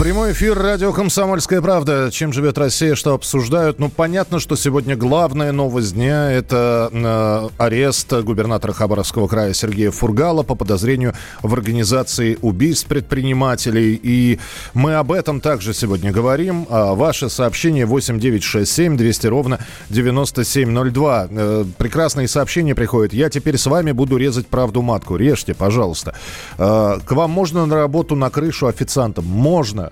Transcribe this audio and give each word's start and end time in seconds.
Прямой 0.00 0.32
эфир 0.32 0.58
радио 0.58 0.94
«Комсомольская 0.94 1.60
правда». 1.60 2.08
Чем 2.10 2.32
живет 2.32 2.56
Россия, 2.56 2.94
что 2.94 3.12
обсуждают? 3.12 3.78
Ну, 3.78 3.90
понятно, 3.90 4.40
что 4.40 4.56
сегодня 4.56 4.96
главная 4.96 5.52
новость 5.52 5.92
дня– 5.92 6.32
это 6.32 6.88
э, 6.90 7.48
арест 7.62 8.10
губернатора 8.10 8.72
Хабаровского 8.72 9.28
края 9.28 9.52
Сергея 9.52 9.90
Фургала 9.90 10.42
по 10.42 10.54
подозрению 10.54 11.12
в 11.42 11.52
организации 11.52 12.38
убийств 12.40 12.86
предпринимателей. 12.86 14.00
И 14.02 14.38
мы 14.72 14.94
об 14.94 15.12
этом 15.12 15.38
также 15.42 15.74
сегодня 15.74 16.12
говорим. 16.12 16.66
А 16.70 16.94
ваше 16.94 17.28
сообщение 17.28 17.84
8967 17.84 18.96
200 18.96 19.26
ровно 19.26 19.58
9702. 19.90 21.28
Э, 21.30 21.64
прекрасные 21.76 22.26
сообщения 22.26 22.74
приходят. 22.74 23.12
Я 23.12 23.28
теперь 23.28 23.58
с 23.58 23.66
вами 23.66 23.92
буду 23.92 24.16
резать 24.16 24.46
правду 24.46 24.80
матку. 24.80 25.16
Режьте, 25.16 25.52
пожалуйста. 25.52 26.14
Э, 26.56 27.00
к 27.04 27.12
вам 27.12 27.30
можно 27.32 27.66
на 27.66 27.76
работу 27.76 28.16
на 28.16 28.30
крышу 28.30 28.66
официантом? 28.66 29.26
Можно. 29.26 29.89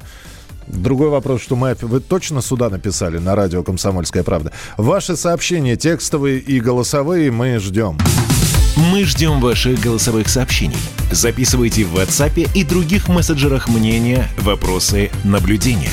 Другой 0.66 1.08
вопрос, 1.08 1.42
что 1.42 1.56
мы... 1.56 1.76
Вы 1.80 2.00
точно 2.00 2.42
сюда 2.42 2.68
написали 2.68 3.18
на 3.18 3.34
радио 3.34 3.62
«Комсомольская 3.62 4.22
правда»? 4.22 4.52
Ваши 4.76 5.16
сообщения, 5.16 5.76
текстовые 5.76 6.38
и 6.38 6.60
голосовые, 6.60 7.30
мы 7.30 7.58
ждем. 7.58 7.96
Мы 8.92 9.04
ждем 9.04 9.40
ваших 9.40 9.80
голосовых 9.80 10.28
сообщений. 10.28 10.76
Записывайте 11.10 11.84
в 11.84 11.96
WhatsApp 11.96 12.48
и 12.54 12.64
других 12.64 13.08
мессенджерах 13.08 13.68
мнения, 13.68 14.28
вопросы, 14.38 15.10
наблюдения. 15.24 15.90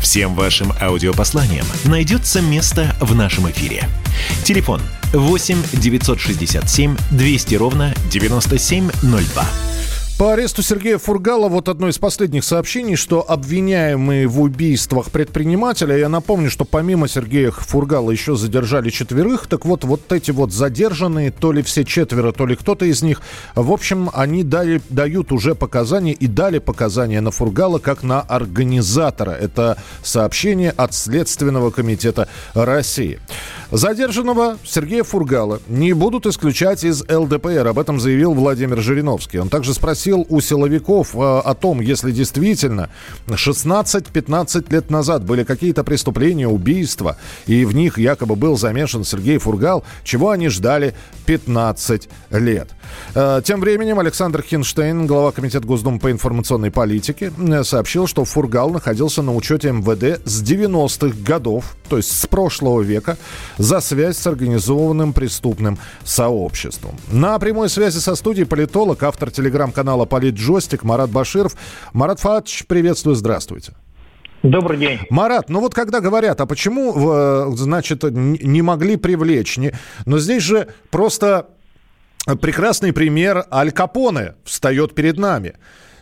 Всем 0.00 0.34
вашим 0.34 0.72
аудиопосланиям 0.80 1.66
найдется 1.84 2.40
место 2.40 2.96
в 3.00 3.14
нашем 3.14 3.48
эфире. 3.50 3.88
Телефон 4.42 4.80
8 5.12 5.62
967 5.74 6.96
200 7.12 7.54
ровно 7.54 7.94
9702. 8.10 9.73
По 10.24 10.32
аресту 10.32 10.62
Сергея 10.62 10.96
Фургала 10.96 11.50
вот 11.50 11.68
одно 11.68 11.86
из 11.90 11.98
последних 11.98 12.44
сообщений, 12.44 12.96
что 12.96 13.30
обвиняемые 13.30 14.26
в 14.26 14.40
убийствах 14.40 15.10
предпринимателя, 15.10 15.98
я 15.98 16.08
напомню, 16.08 16.48
что 16.48 16.64
помимо 16.64 17.08
Сергея 17.08 17.50
Фургала 17.50 18.10
еще 18.10 18.34
задержали 18.34 18.88
четверых, 18.88 19.46
так 19.48 19.66
вот, 19.66 19.84
вот 19.84 20.10
эти 20.10 20.30
вот 20.30 20.50
задержанные, 20.50 21.30
то 21.30 21.52
ли 21.52 21.60
все 21.60 21.84
четверо, 21.84 22.32
то 22.32 22.46
ли 22.46 22.56
кто-то 22.56 22.86
из 22.86 23.02
них, 23.02 23.20
в 23.54 23.70
общем, 23.70 24.08
они 24.14 24.44
дали, 24.44 24.80
дают 24.88 25.30
уже 25.30 25.54
показания 25.54 26.14
и 26.14 26.26
дали 26.26 26.58
показания 26.58 27.20
на 27.20 27.30
Фургала 27.30 27.78
как 27.78 28.02
на 28.02 28.22
организатора. 28.22 29.32
Это 29.32 29.76
сообщение 30.02 30.70
от 30.70 30.94
Следственного 30.94 31.70
комитета 31.70 32.28
России. 32.54 33.20
Задержанного 33.70 34.58
Сергея 34.64 35.02
Фургала 35.02 35.60
не 35.68 35.92
будут 35.92 36.26
исключать 36.26 36.84
из 36.84 37.02
ЛДПР. 37.08 37.66
Об 37.66 37.78
этом 37.78 37.98
заявил 37.98 38.34
Владимир 38.34 38.80
Жириновский. 38.80 39.38
Он 39.38 39.48
также 39.48 39.74
спросил 39.74 40.26
у 40.28 40.40
силовиков 40.40 41.14
э, 41.14 41.18
о 41.18 41.54
том, 41.54 41.80
если 41.80 42.12
действительно 42.12 42.90
16-15 43.26 44.72
лет 44.72 44.90
назад 44.90 45.24
были 45.24 45.44
какие-то 45.44 45.84
преступления, 45.84 46.48
убийства, 46.48 47.16
и 47.46 47.64
в 47.64 47.74
них 47.74 47.98
якобы 47.98 48.36
был 48.36 48.56
замешан 48.56 49.04
Сергей 49.04 49.38
Фургал, 49.38 49.84
чего 50.04 50.30
они 50.30 50.48
ждали 50.48 50.94
15 51.26 52.08
лет. 52.30 52.70
Э, 53.14 53.40
тем 53.44 53.60
временем 53.60 53.98
Александр 53.98 54.42
Хинштейн, 54.42 55.06
глава 55.06 55.32
Комитета 55.32 55.66
Госдумы 55.66 55.98
по 55.98 56.10
информационной 56.10 56.70
политике, 56.70 57.32
э, 57.36 57.64
сообщил, 57.64 58.06
что 58.06 58.24
Фургал 58.24 58.70
находился 58.70 59.22
на 59.22 59.34
учете 59.34 59.70
МВД 59.72 60.20
с 60.26 60.42
90-х 60.42 61.16
годов, 61.24 61.76
то 61.88 61.96
есть 61.96 62.10
с 62.10 62.26
прошлого 62.26 62.82
века, 62.82 63.16
за 63.58 63.80
связь 63.80 64.16
с 64.16 64.26
организованным 64.26 65.12
преступным 65.12 65.78
сообществом. 66.04 66.96
На 67.12 67.38
прямой 67.38 67.68
связи 67.68 67.98
со 67.98 68.14
студией 68.14 68.46
политолог, 68.46 69.02
автор 69.02 69.30
телеграм-канала 69.30 70.04
«Политджойстик» 70.04 70.82
Марат 70.82 71.10
Баширов. 71.10 71.56
Марат 71.92 72.20
Фадж, 72.20 72.64
приветствую, 72.66 73.14
здравствуйте. 73.14 73.74
Добрый 74.44 74.76
день. 74.76 74.98
Марат, 75.08 75.48
ну 75.48 75.60
вот 75.60 75.72
когда 75.72 76.00
говорят, 76.00 76.38
а 76.42 76.44
почему, 76.44 76.92
э, 76.94 77.52
значит, 77.56 78.02
не 78.02 78.60
могли 78.60 78.96
привлечь? 78.96 79.56
Не... 79.56 79.72
Но 80.04 80.18
здесь 80.18 80.42
же 80.42 80.68
просто 80.90 81.48
прекрасный 82.40 82.92
пример 82.92 83.44
Аль 83.52 83.72
Капоне 83.72 84.34
встает 84.44 84.94
перед 84.94 85.18
нами. 85.18 85.54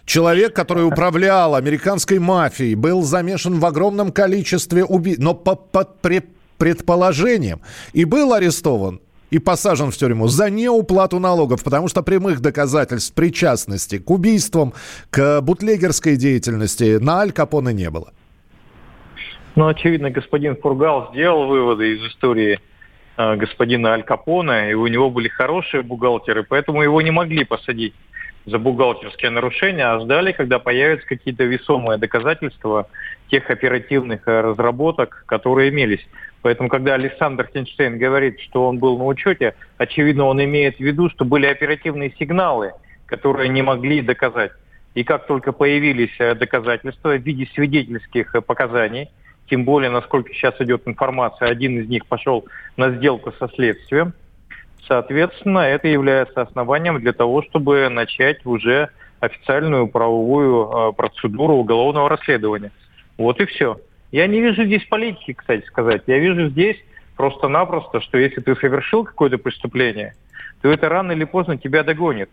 Человек, 0.04 0.54
который 0.54 0.86
управлял 0.86 1.54
американской 1.54 2.18
мафией, 2.18 2.74
был 2.74 3.02
замешан 3.02 3.60
в 3.60 3.66
огромном 3.66 4.10
количестве 4.10 4.84
убийств, 4.84 5.22
но 5.22 5.34
по, 5.34 5.54
по, 5.54 5.84
при, 5.84 6.22
предположением, 6.58 7.60
и 7.92 8.04
был 8.04 8.32
арестован 8.32 9.00
и 9.30 9.38
посажен 9.38 9.90
в 9.90 9.96
тюрьму 9.96 10.28
за 10.28 10.50
неуплату 10.50 11.18
налогов, 11.18 11.64
потому 11.64 11.88
что 11.88 12.02
прямых 12.02 12.40
доказательств 12.40 13.14
причастности 13.14 13.98
к 13.98 14.10
убийствам, 14.10 14.74
к 15.10 15.40
бутлегерской 15.40 16.16
деятельности 16.16 16.98
на 16.98 17.20
Аль 17.20 17.32
Капоне 17.32 17.72
не 17.72 17.88
было. 17.90 18.12
Ну, 19.54 19.66
очевидно, 19.66 20.10
господин 20.10 20.56
Фургал 20.56 21.10
сделал 21.12 21.46
выводы 21.46 21.94
из 21.94 22.10
истории 22.10 22.60
господина 23.16 23.92
Аль 23.92 24.02
Капона, 24.02 24.70
и 24.70 24.74
у 24.74 24.86
него 24.86 25.10
были 25.10 25.28
хорошие 25.28 25.82
бухгалтеры, 25.82 26.44
поэтому 26.44 26.82
его 26.82 27.00
не 27.02 27.10
могли 27.10 27.44
посадить 27.44 27.94
за 28.46 28.58
бухгалтерские 28.58 29.30
нарушения, 29.30 29.86
а 29.86 30.00
ждали, 30.00 30.32
когда 30.32 30.58
появятся 30.58 31.06
какие-то 31.06 31.44
весомые 31.44 31.98
доказательства 31.98 32.88
тех 33.30 33.48
оперативных 33.50 34.26
э, 34.26 34.40
разработок, 34.40 35.24
которые 35.26 35.70
имелись. 35.70 36.06
Поэтому, 36.42 36.68
когда 36.68 36.94
Александр 36.94 37.48
Хинштейн 37.52 37.98
говорит, 37.98 38.40
что 38.40 38.66
он 38.66 38.78
был 38.78 38.98
на 38.98 39.04
учете, 39.04 39.54
очевидно, 39.78 40.24
он 40.24 40.42
имеет 40.42 40.76
в 40.76 40.80
виду, 40.80 41.08
что 41.08 41.24
были 41.24 41.46
оперативные 41.46 42.12
сигналы, 42.18 42.72
которые 43.06 43.48
не 43.48 43.62
могли 43.62 44.02
доказать. 44.02 44.52
И 44.94 45.04
как 45.04 45.26
только 45.26 45.52
появились 45.52 46.14
э, 46.18 46.34
доказательства 46.34 47.16
в 47.16 47.22
виде 47.22 47.48
свидетельских 47.54 48.34
э, 48.34 48.40
показаний, 48.40 49.08
тем 49.52 49.64
более, 49.66 49.90
насколько 49.90 50.32
сейчас 50.32 50.54
идет 50.60 50.88
информация, 50.88 51.50
один 51.50 51.78
из 51.78 51.86
них 51.86 52.06
пошел 52.06 52.46
на 52.78 52.90
сделку 52.92 53.34
со 53.38 53.48
следствием, 53.48 54.14
соответственно, 54.88 55.58
это 55.58 55.88
является 55.88 56.40
основанием 56.40 56.98
для 57.00 57.12
того, 57.12 57.42
чтобы 57.42 57.86
начать 57.90 58.46
уже 58.46 58.88
официальную 59.20 59.88
правовую 59.88 60.70
э, 60.70 60.92
процедуру 60.94 61.56
уголовного 61.56 62.08
расследования. 62.08 62.72
Вот 63.18 63.42
и 63.42 63.44
все. 63.44 63.78
Я 64.10 64.26
не 64.26 64.40
вижу 64.40 64.64
здесь 64.64 64.86
политики, 64.86 65.34
кстати 65.34 65.66
сказать. 65.66 66.04
Я 66.06 66.18
вижу 66.18 66.48
здесь 66.48 66.78
просто-напросто, 67.18 68.00
что 68.00 68.16
если 68.16 68.40
ты 68.40 68.56
совершил 68.56 69.04
какое-то 69.04 69.36
преступление, 69.36 70.14
то 70.62 70.70
это 70.70 70.88
рано 70.88 71.12
или 71.12 71.24
поздно 71.24 71.58
тебя 71.58 71.82
догонит. 71.82 72.30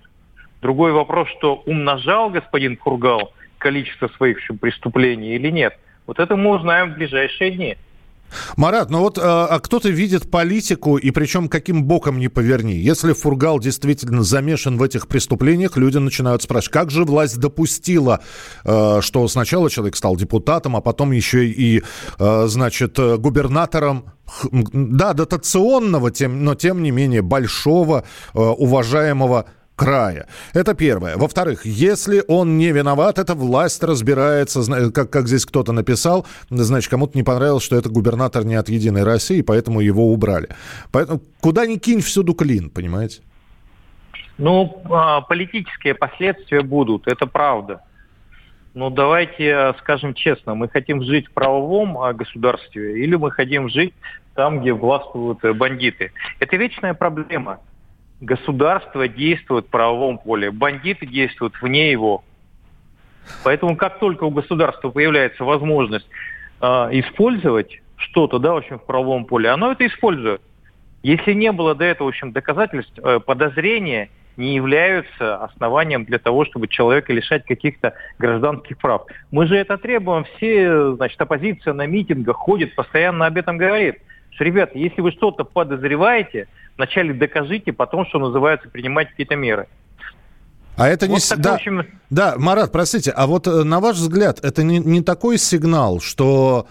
Другой 0.62 0.94
вопрос, 0.94 1.28
что 1.38 1.64
умножал 1.66 2.30
господин 2.30 2.78
Фургал 2.78 3.34
количество 3.58 4.08
своих 4.08 4.40
преступлений 4.62 5.36
или 5.36 5.50
нет. 5.50 5.78
Вот 6.10 6.18
это 6.18 6.36
мы 6.36 6.56
узнаем 6.58 6.94
в 6.94 6.96
ближайшие 6.96 7.52
дни. 7.52 7.78
Марат, 8.58 8.90
ну 8.90 9.02
вот 9.02 9.20
а, 9.20 9.46
а 9.46 9.60
кто-то 9.60 9.90
видит 9.90 10.32
политику, 10.32 10.98
и 10.98 11.12
причем 11.12 11.48
каким 11.48 11.84
боком 11.84 12.18
не 12.18 12.30
поверни. 12.30 12.74
Если 12.74 13.14
Фургал 13.14 13.60
действительно 13.60 14.24
замешан 14.24 14.80
в 14.80 14.82
этих 14.82 15.08
преступлениях, 15.08 15.78
люди 15.78 15.98
начинают 15.98 16.42
спрашивать, 16.42 16.74
как 16.74 16.90
же 16.90 17.04
власть 17.04 17.38
допустила, 17.38 18.22
а, 18.66 19.02
что 19.04 19.28
сначала 19.28 19.70
человек 19.70 19.96
стал 19.96 20.16
депутатом, 20.16 20.76
а 20.76 20.82
потом 20.82 21.12
еще 21.12 21.46
и, 21.46 21.84
а, 22.18 22.48
значит, 22.48 22.98
губернатором 22.98 24.06
да, 24.52 25.14
дотационного, 25.14 26.10
тем, 26.10 26.44
но 26.44 26.56
тем 26.56 26.82
не 26.82 26.90
менее 26.90 27.22
большого, 27.22 28.04
уважаемого 28.34 29.46
края. 29.80 30.28
Это 30.54 30.74
первое. 30.74 31.16
Во-вторых, 31.16 31.66
если 31.66 32.22
он 32.28 32.58
не 32.58 32.72
виноват, 32.72 33.18
эта 33.18 33.34
власть 33.34 33.82
разбирается, 33.84 34.92
как, 34.92 35.10
как 35.10 35.28
здесь 35.28 35.46
кто-то 35.46 35.72
написал, 35.72 36.28
значит, 36.50 36.92
кому-то 36.92 37.18
не 37.18 37.24
понравилось, 37.24 37.64
что 37.64 37.78
это 37.78 37.90
губернатор 37.90 38.44
не 38.44 38.56
от 38.56 38.70
«Единой 38.70 39.04
России», 39.04 39.42
поэтому 39.42 39.80
его 39.80 40.12
убрали. 40.12 40.50
Поэтому 40.92 41.22
куда 41.42 41.66
ни 41.66 41.78
кинь, 41.78 42.02
всюду 42.02 42.34
клин, 42.34 42.70
понимаете? 42.70 43.22
Ну, 44.38 44.82
а, 44.92 45.22
политические 45.22 45.96
последствия 45.96 46.62
будут, 46.62 47.08
это 47.08 47.26
правда. 47.26 47.82
Но 48.74 48.90
давайте 48.90 49.56
а, 49.56 49.76
скажем 49.80 50.14
честно, 50.14 50.56
мы 50.56 50.68
хотим 50.68 51.04
жить 51.04 51.28
в 51.28 51.32
правовом 51.32 51.98
а, 51.98 52.14
государстве 52.14 53.02
или 53.02 53.16
мы 53.16 53.32
хотим 53.32 53.70
жить 53.70 53.94
там, 54.36 54.60
где 54.60 54.74
властвуют 54.74 55.44
э, 55.44 55.54
бандиты. 55.54 56.12
Это 56.40 56.58
вечная 56.58 56.94
проблема 56.94 57.60
государство 58.22 59.08
действует 59.08 59.68
в 59.68 59.70
правовом 59.70 60.18
поле, 60.18 60.52
бандиты 60.52 61.06
действуют 61.06 61.54
вне 61.62 61.92
его. 61.92 62.24
Поэтому 63.44 63.76
как 63.76 64.00
только 64.00 64.24
у 64.24 64.32
государства 64.32 64.90
появляется 64.90 65.44
возможность 65.44 66.08
э, 66.62 66.66
использовать 66.66 67.82
что-то, 67.98 68.40
да, 68.40 68.54
в 68.54 68.58
общем, 68.58 68.80
в 68.80 68.86
правовом 68.86 69.26
поле, 69.26 69.50
оно 69.50 69.72
это 69.72 69.86
использует. 69.86 70.42
Если 71.04 71.34
не 71.34 71.52
было 71.52 71.76
до 71.76 71.86
этого, 71.86 72.08
в 72.08 72.10
общем, 72.10 72.32
доказательств, 72.32 72.98
э, 72.98 73.20
подозрения 73.20 74.10
не 74.40 74.56
являются 74.56 75.36
основанием 75.38 76.06
для 76.06 76.18
того, 76.18 76.46
чтобы 76.46 76.68
человека 76.68 77.12
лишать 77.12 77.46
каких-то 77.46 77.94
гражданских 78.18 78.78
прав. 78.78 79.06
Мы 79.32 79.48
же 79.48 79.56
это 79.56 79.78
требуем. 79.78 80.26
Все, 80.36 80.94
значит, 80.94 81.20
оппозиция 81.20 81.74
на 81.74 81.86
митингах 81.86 82.38
ходит, 82.38 82.74
постоянно 82.74 83.26
об 83.26 83.38
этом 83.38 83.58
говорит. 83.58 83.98
Что, 84.32 84.46
ребята, 84.46 84.78
если 84.78 85.02
вы 85.02 85.12
что-то 85.12 85.44
подозреваете, 85.44 86.48
вначале 86.80 87.14
докажите, 87.14 87.74
потом, 87.74 88.06
что 88.08 88.20
называется, 88.20 88.70
принимать 88.70 89.10
какие-то 89.10 89.36
меры. 89.36 89.68
А 90.78 90.88
это 90.88 91.08
вот 91.08 91.16
не... 91.16 91.20
Так, 91.20 91.42
да, 91.42 91.56
общем... 91.56 91.86
да, 92.10 92.36
Марат, 92.38 92.72
простите, 92.72 93.12
а 93.12 93.28
вот 93.28 93.48
э, 93.48 93.64
на 93.64 93.82
ваш 93.82 93.98
взгляд, 93.98 94.40
это 94.44 94.64
не, 94.64 94.80
не 94.80 95.02
такой 95.02 95.38
сигнал, 95.38 96.00
что 96.00 96.68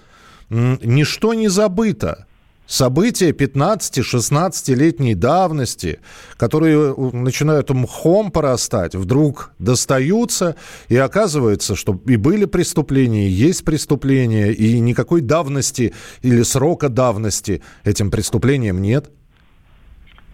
ничто 0.48 1.34
не 1.34 1.48
забыто? 1.48 2.24
События 2.66 3.30
15-16-летней 3.30 5.14
давности, 5.14 6.00
которые 6.38 6.94
э, 6.94 7.16
начинают 7.16 7.68
мхом 7.68 8.30
порастать, 8.30 8.94
вдруг 8.94 9.52
достаются, 9.58 10.56
и 10.88 10.96
оказывается, 10.96 11.76
что 11.76 12.00
и 12.06 12.16
были 12.16 12.46
преступления, 12.46 13.28
и 13.28 13.30
есть 13.30 13.62
преступления, 13.62 14.52
и 14.52 14.80
никакой 14.80 15.20
давности 15.20 15.92
или 16.22 16.42
срока 16.42 16.88
давности 16.88 17.62
этим 17.84 18.10
преступлениям 18.10 18.80
нет? 18.80 19.10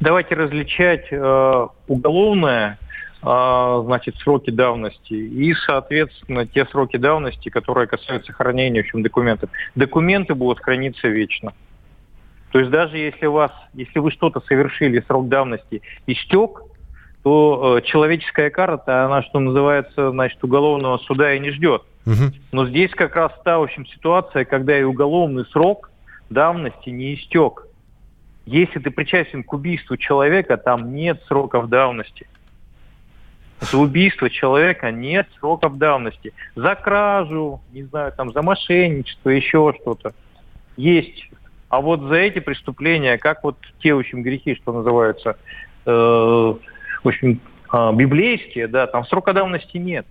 Давайте 0.00 0.34
различать 0.34 1.06
э, 1.10 1.66
уголовное 1.86 2.78
а, 3.26 3.80
значит, 3.86 4.16
сроки 4.16 4.50
давности 4.50 5.14
и, 5.14 5.54
соответственно, 5.54 6.46
те 6.46 6.66
сроки 6.66 6.98
давности, 6.98 7.48
которые 7.48 7.86
касаются 7.86 8.34
хранения 8.34 8.82
в 8.82 8.84
общем, 8.84 9.02
документов. 9.02 9.48
Документы 9.74 10.34
будут 10.34 10.60
храниться 10.60 11.08
вечно. 11.08 11.54
То 12.52 12.58
есть 12.58 12.70
даже 12.70 12.98
если 12.98 13.24
вас, 13.24 13.50
если 13.72 13.98
вы 13.98 14.10
что-то 14.10 14.42
совершили, 14.46 15.02
срок 15.06 15.28
давности 15.28 15.80
истек, 16.06 16.60
то 17.22 17.78
э, 17.78 17.86
человеческая 17.86 18.50
карта, 18.50 19.06
она, 19.06 19.22
что 19.22 19.40
называется, 19.40 20.10
значит, 20.10 20.44
уголовного 20.44 20.98
суда 20.98 21.32
и 21.32 21.40
не 21.40 21.50
ждет. 21.50 21.82
Угу. 22.04 22.34
Но 22.52 22.66
здесь 22.66 22.90
как 22.90 23.16
раз 23.16 23.32
та, 23.42 23.58
в 23.58 23.62
общем, 23.62 23.86
ситуация, 23.86 24.44
когда 24.44 24.78
и 24.78 24.82
уголовный 24.82 25.46
срок 25.46 25.90
давности 26.28 26.90
не 26.90 27.14
истек. 27.14 27.66
Если 28.46 28.78
ты 28.78 28.90
причастен 28.90 29.42
к 29.42 29.52
убийству 29.52 29.96
человека, 29.96 30.56
там 30.56 30.94
нет 30.94 31.22
сроков 31.26 31.68
давности. 31.68 32.26
За 33.60 33.78
убийство 33.78 34.28
человека 34.28 34.90
нет 34.90 35.26
сроков 35.38 35.78
давности. 35.78 36.34
За 36.54 36.74
кражу, 36.74 37.60
не 37.72 37.84
знаю, 37.84 38.12
там, 38.12 38.32
за 38.32 38.42
мошенничество, 38.42 39.30
еще 39.30 39.74
что-то. 39.80 40.12
Есть. 40.76 41.30
А 41.70 41.80
вот 41.80 42.02
за 42.02 42.16
эти 42.16 42.40
преступления, 42.40 43.16
как 43.16 43.42
вот 43.42 43.56
те, 43.80 43.94
в 43.94 43.98
общем, 43.98 44.22
грехи, 44.22 44.54
что 44.54 44.72
называются, 44.72 45.36
э, 45.86 45.90
в 45.90 46.58
общем, 47.08 47.40
э, 47.72 47.92
библейские, 47.94 48.68
да, 48.68 48.86
там 48.86 49.06
срока 49.06 49.32
давности 49.32 49.78
нет. 49.78 50.06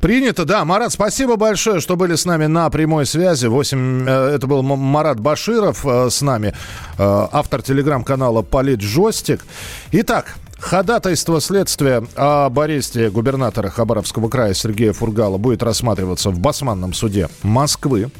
Принято, 0.00 0.44
да. 0.44 0.64
Марат, 0.64 0.92
спасибо 0.92 1.36
большое, 1.36 1.80
что 1.80 1.96
были 1.96 2.14
с 2.16 2.26
нами 2.26 2.46
на 2.46 2.68
прямой 2.70 3.06
связи. 3.06 3.46
8, 3.46 4.06
э, 4.06 4.10
это 4.34 4.46
был 4.46 4.62
Марат 4.62 5.18
Баширов 5.20 5.86
э, 5.86 6.10
с 6.10 6.20
нами, 6.20 6.48
э, 6.48 6.52
автор 6.98 7.62
телеграм-канала 7.62 8.42
«Полит 8.42 8.82
Жостик». 8.82 9.44
Итак, 9.92 10.36
Ходатайство 10.58 11.38
следствия 11.38 12.02
об 12.16 12.58
аресте 12.58 13.10
губернатора 13.10 13.68
Хабаровского 13.68 14.30
края 14.30 14.54
Сергея 14.54 14.94
Фургала 14.94 15.36
будет 15.36 15.62
рассматриваться 15.62 16.30
в 16.30 16.38
Басманном 16.38 16.94
суде 16.94 17.28
Москвы. 17.42 18.10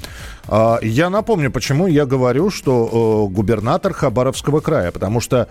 А, 0.46 0.78
я 0.82 1.08
напомню, 1.08 1.50
почему 1.50 1.86
я 1.86 2.04
говорю, 2.04 2.50
что 2.50 3.26
губернатор 3.30 3.94
Хабаровского 3.94 4.60
края, 4.60 4.92
потому 4.92 5.20
что 5.20 5.48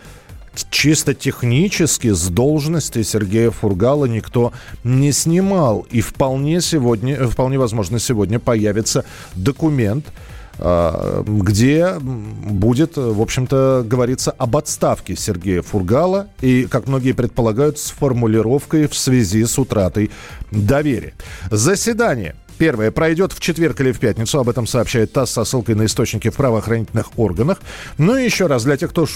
чисто 0.69 1.13
технически 1.13 2.13
с 2.13 2.27
должности 2.27 3.03
Сергея 3.03 3.51
Фургала 3.51 4.05
никто 4.05 4.53
не 4.83 5.11
снимал. 5.11 5.87
И 5.91 6.01
вполне 6.01 6.61
сегодня, 6.61 7.27
вполне 7.27 7.57
возможно, 7.57 7.99
сегодня 7.99 8.39
появится 8.39 9.05
документ, 9.35 10.05
а, 10.57 11.23
где 11.25 11.95
будет, 11.99 12.95
в 12.95 13.21
общем-то, 13.21 13.83
говориться 13.85 14.31
об 14.31 14.55
отставке 14.55 15.15
Сергея 15.15 15.61
Фургала 15.61 16.27
и, 16.41 16.65
как 16.69 16.87
многие 16.87 17.11
предполагают, 17.11 17.77
с 17.77 17.89
формулировкой 17.89 18.87
в 18.87 18.95
связи 18.95 19.43
с 19.45 19.59
утратой 19.59 20.11
доверия. 20.51 21.13
Заседание 21.51 22.35
Первое 22.57 22.91
пройдет 22.91 23.33
в 23.33 23.39
четверг 23.39 23.81
или 23.81 23.91
в 23.91 23.99
пятницу. 23.99 24.39
Об 24.39 24.49
этом 24.49 24.65
сообщает 24.65 25.11
ТАСС 25.11 25.31
со 25.31 25.43
ссылкой 25.43 25.75
на 25.75 25.85
источники 25.85 26.29
в 26.29 26.35
правоохранительных 26.35 27.17
органах. 27.17 27.59
Ну 27.97 28.15
и 28.15 28.23
еще 28.23 28.47
раз, 28.47 28.63
для 28.63 28.77
тех, 28.77 28.91
кто 28.91 29.07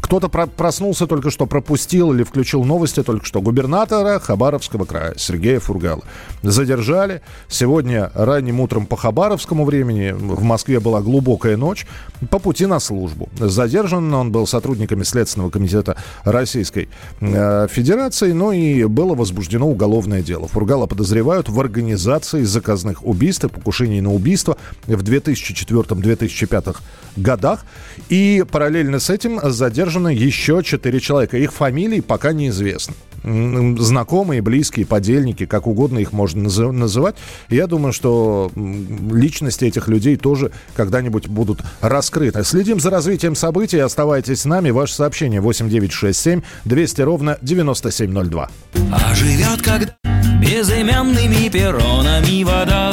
кто-то 0.00 0.28
проснулся 0.28 1.06
только 1.06 1.30
что, 1.30 1.46
пропустил 1.46 2.12
или 2.12 2.22
включил 2.22 2.64
новости 2.64 3.02
только 3.02 3.26
что. 3.26 3.40
Губернатора 3.40 4.20
Хабаровского 4.20 4.84
края 4.84 5.14
Сергея 5.16 5.58
Фургала 5.58 6.02
задержали. 6.42 7.22
Сегодня 7.48 8.10
ранним 8.14 8.60
утром 8.60 8.86
по 8.86 8.96
хабаровскому 8.96 9.64
времени 9.64 10.12
в 10.12 10.42
Москве 10.42 10.78
была 10.78 11.00
глубокая 11.00 11.56
ночь 11.56 11.86
по 12.30 12.38
пути 12.38 12.66
на 12.66 12.78
службу. 12.78 13.28
Задержан 13.38 14.12
он 14.14 14.30
был 14.30 14.46
сотрудниками 14.46 15.02
Следственного 15.02 15.50
комитета 15.50 15.96
Российской 16.24 16.88
э, 17.20 17.66
Федерации, 17.70 18.32
ну 18.32 18.52
и 18.52 18.84
было 18.84 19.14
возбуждено 19.14 19.68
уголовное 19.68 20.22
дело. 20.22 20.46
Фургала 20.48 20.86
подозревают 20.86 21.48
в 21.48 21.58
организации 21.58 22.44
заказных 22.44 22.83
разных 22.84 23.06
убийств, 23.06 23.50
покушений 23.50 24.00
на 24.00 24.12
убийство 24.12 24.56
в 24.86 25.02
2004-2005 25.02 26.76
годах. 27.16 27.64
И 28.08 28.44
параллельно 28.50 29.00
с 29.00 29.10
этим 29.10 29.40
задержано 29.42 30.08
еще 30.08 30.62
четыре 30.62 31.00
человека. 31.00 31.38
Их 31.38 31.52
фамилии 31.52 32.00
пока 32.00 32.32
неизвестны 32.32 32.94
знакомые, 33.24 34.42
близкие, 34.42 34.84
подельники, 34.84 35.46
как 35.46 35.66
угодно 35.66 35.98
их 35.98 36.12
можно 36.12 36.42
называть. 36.42 37.16
Я 37.48 37.66
думаю, 37.66 37.94
что 37.94 38.52
личности 38.54 39.64
этих 39.64 39.88
людей 39.88 40.16
тоже 40.16 40.52
когда-нибудь 40.76 41.28
будут 41.28 41.62
раскрыты. 41.80 42.44
Следим 42.44 42.80
за 42.80 42.90
развитием 42.90 43.34
событий. 43.34 43.78
Оставайтесь 43.78 44.42
с 44.42 44.44
нами. 44.44 44.68
Ваше 44.68 44.92
сообщение 44.92 45.40
8967 45.40 46.42
200 46.66 47.00
ровно 47.00 47.38
9702. 47.40 48.50
А 48.92 49.14
живет 49.14 49.62
когда 49.62 50.13
безымянными 50.44 51.48
перронами 51.48 52.44
вода. 52.44 52.92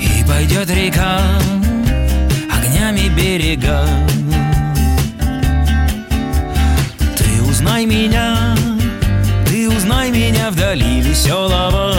И 0.00 0.24
пойдет 0.26 0.70
река 0.70 1.20
огнями 2.50 3.08
берега. 3.08 3.86
Ты 7.16 7.42
узнай 7.42 7.84
меня, 7.86 8.56
ты 9.46 9.68
узнай 9.68 10.10
меня 10.10 10.50
вдали 10.50 11.00
веселого. 11.02 11.94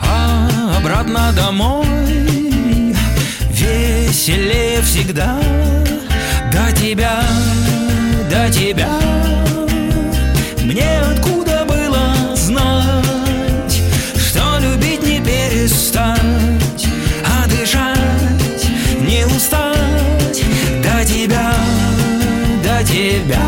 А 0.00 0.48
обратно 0.78 1.32
домой 1.32 1.86
веселее 3.50 4.80
всегда. 4.82 5.38
До 6.52 6.72
тебя, 6.72 7.20
до 8.30 8.50
тебя 8.50 9.07
тебя. 23.24 23.47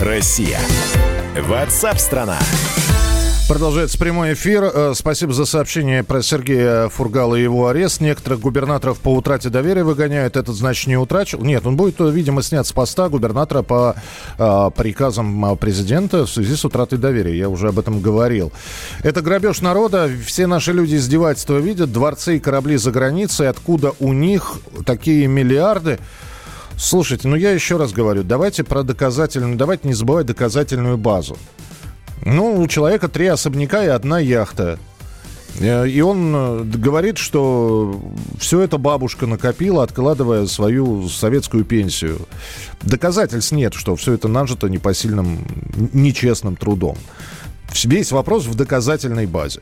Россия? 0.00 0.58
Ватсап-страна! 1.46 2.38
Продолжается 3.46 3.98
прямой 3.98 4.32
эфир. 4.32 4.62
Э, 4.62 4.92
спасибо 4.94 5.34
за 5.34 5.44
сообщение 5.44 6.02
про 6.02 6.22
Сергея 6.22 6.88
Фургала 6.88 7.34
и 7.34 7.42
его 7.42 7.68
арест. 7.68 8.00
Некоторых 8.00 8.40
губернаторов 8.40 8.98
по 8.98 9.12
утрате 9.12 9.50
доверия 9.50 9.84
выгоняют. 9.84 10.36
Этот, 10.36 10.56
значит, 10.56 10.86
не 10.86 10.96
утрачил. 10.96 11.40
Нет, 11.42 11.66
он 11.66 11.76
будет, 11.76 11.96
видимо, 11.98 12.40
снят 12.42 12.66
с 12.66 12.72
поста 12.72 13.10
губернатора 13.10 13.62
по 13.62 13.94
э, 14.38 14.70
приказам 14.74 15.58
президента 15.58 16.24
в 16.24 16.30
связи 16.30 16.56
с 16.56 16.64
утратой 16.64 16.98
доверия. 16.98 17.36
Я 17.36 17.50
уже 17.50 17.68
об 17.68 17.78
этом 17.78 18.00
говорил. 18.00 18.52
Это 19.02 19.20
грабеж 19.20 19.60
народа. 19.60 20.08
Все 20.24 20.46
наши 20.46 20.72
люди 20.72 20.96
издевательства 20.96 21.58
видят. 21.58 21.92
Дворцы 21.92 22.38
и 22.38 22.40
корабли 22.40 22.78
за 22.78 22.90
границей. 22.90 23.50
Откуда 23.50 23.92
у 23.98 24.14
них 24.14 24.54
такие 24.86 25.26
миллиарды? 25.26 25.98
Слушайте, 26.80 27.28
ну 27.28 27.36
я 27.36 27.50
еще 27.50 27.76
раз 27.76 27.92
говорю, 27.92 28.22
давайте 28.22 28.64
про 28.64 28.82
доказательную, 28.82 29.56
давайте 29.56 29.86
не 29.86 29.92
забывать 29.92 30.24
доказательную 30.24 30.96
базу. 30.96 31.36
Ну, 32.24 32.58
у 32.58 32.66
человека 32.68 33.08
три 33.08 33.26
особняка 33.26 33.84
и 33.84 33.88
одна 33.88 34.18
яхта. 34.18 34.78
Э, 35.58 35.86
и 35.86 36.00
он 36.00 36.34
э, 36.34 36.62
говорит, 36.64 37.18
что 37.18 38.00
все 38.38 38.62
это 38.62 38.78
бабушка 38.78 39.26
накопила, 39.26 39.82
откладывая 39.82 40.46
свою 40.46 41.06
советскую 41.10 41.66
пенсию. 41.66 42.18
Доказательств 42.80 43.52
нет, 43.52 43.74
что 43.74 43.94
все 43.94 44.14
это 44.14 44.28
нажито 44.28 44.68
непосильным, 44.70 45.46
нечестным 45.92 46.56
трудом. 46.56 46.96
Весь 47.84 48.12
вопрос 48.12 48.46
в 48.46 48.54
доказательной 48.54 49.26
базе. 49.26 49.60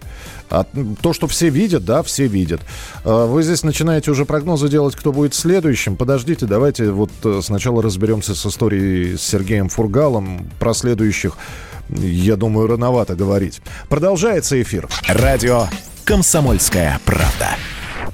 А 0.51 0.65
то, 1.03 1.13
что 1.13 1.27
все 1.27 1.49
видят, 1.51 1.85
да, 1.85 2.03
все 2.03 2.27
видят. 2.27 2.61
А 3.05 3.27
вы 3.27 3.43
здесь 3.43 3.63
начинаете 3.63 4.11
уже 4.11 4.25
прогнозы 4.25 4.69
делать, 4.69 4.97
кто 4.97 5.13
будет 5.13 5.35
следующим. 5.35 5.97
Подождите, 5.97 6.47
давайте 6.47 6.91
вот 6.91 7.11
э, 7.25 7.41
сначала 7.43 7.83
разберемся 7.83 8.35
с 8.35 8.47
историей 8.47 9.17
с 9.17 9.23
Сергеем 9.23 9.69
Фургалом. 9.69 10.49
Про 10.59 10.75
следующих, 10.75 11.37
я 11.89 12.37
думаю, 12.37 12.67
рановато 12.67 13.15
говорить. 13.15 13.61
Продолжается 13.89 14.61
эфир. 14.61 14.89
Радио 15.07 15.67
«Комсомольская 16.05 17.01
правда». 17.05 17.57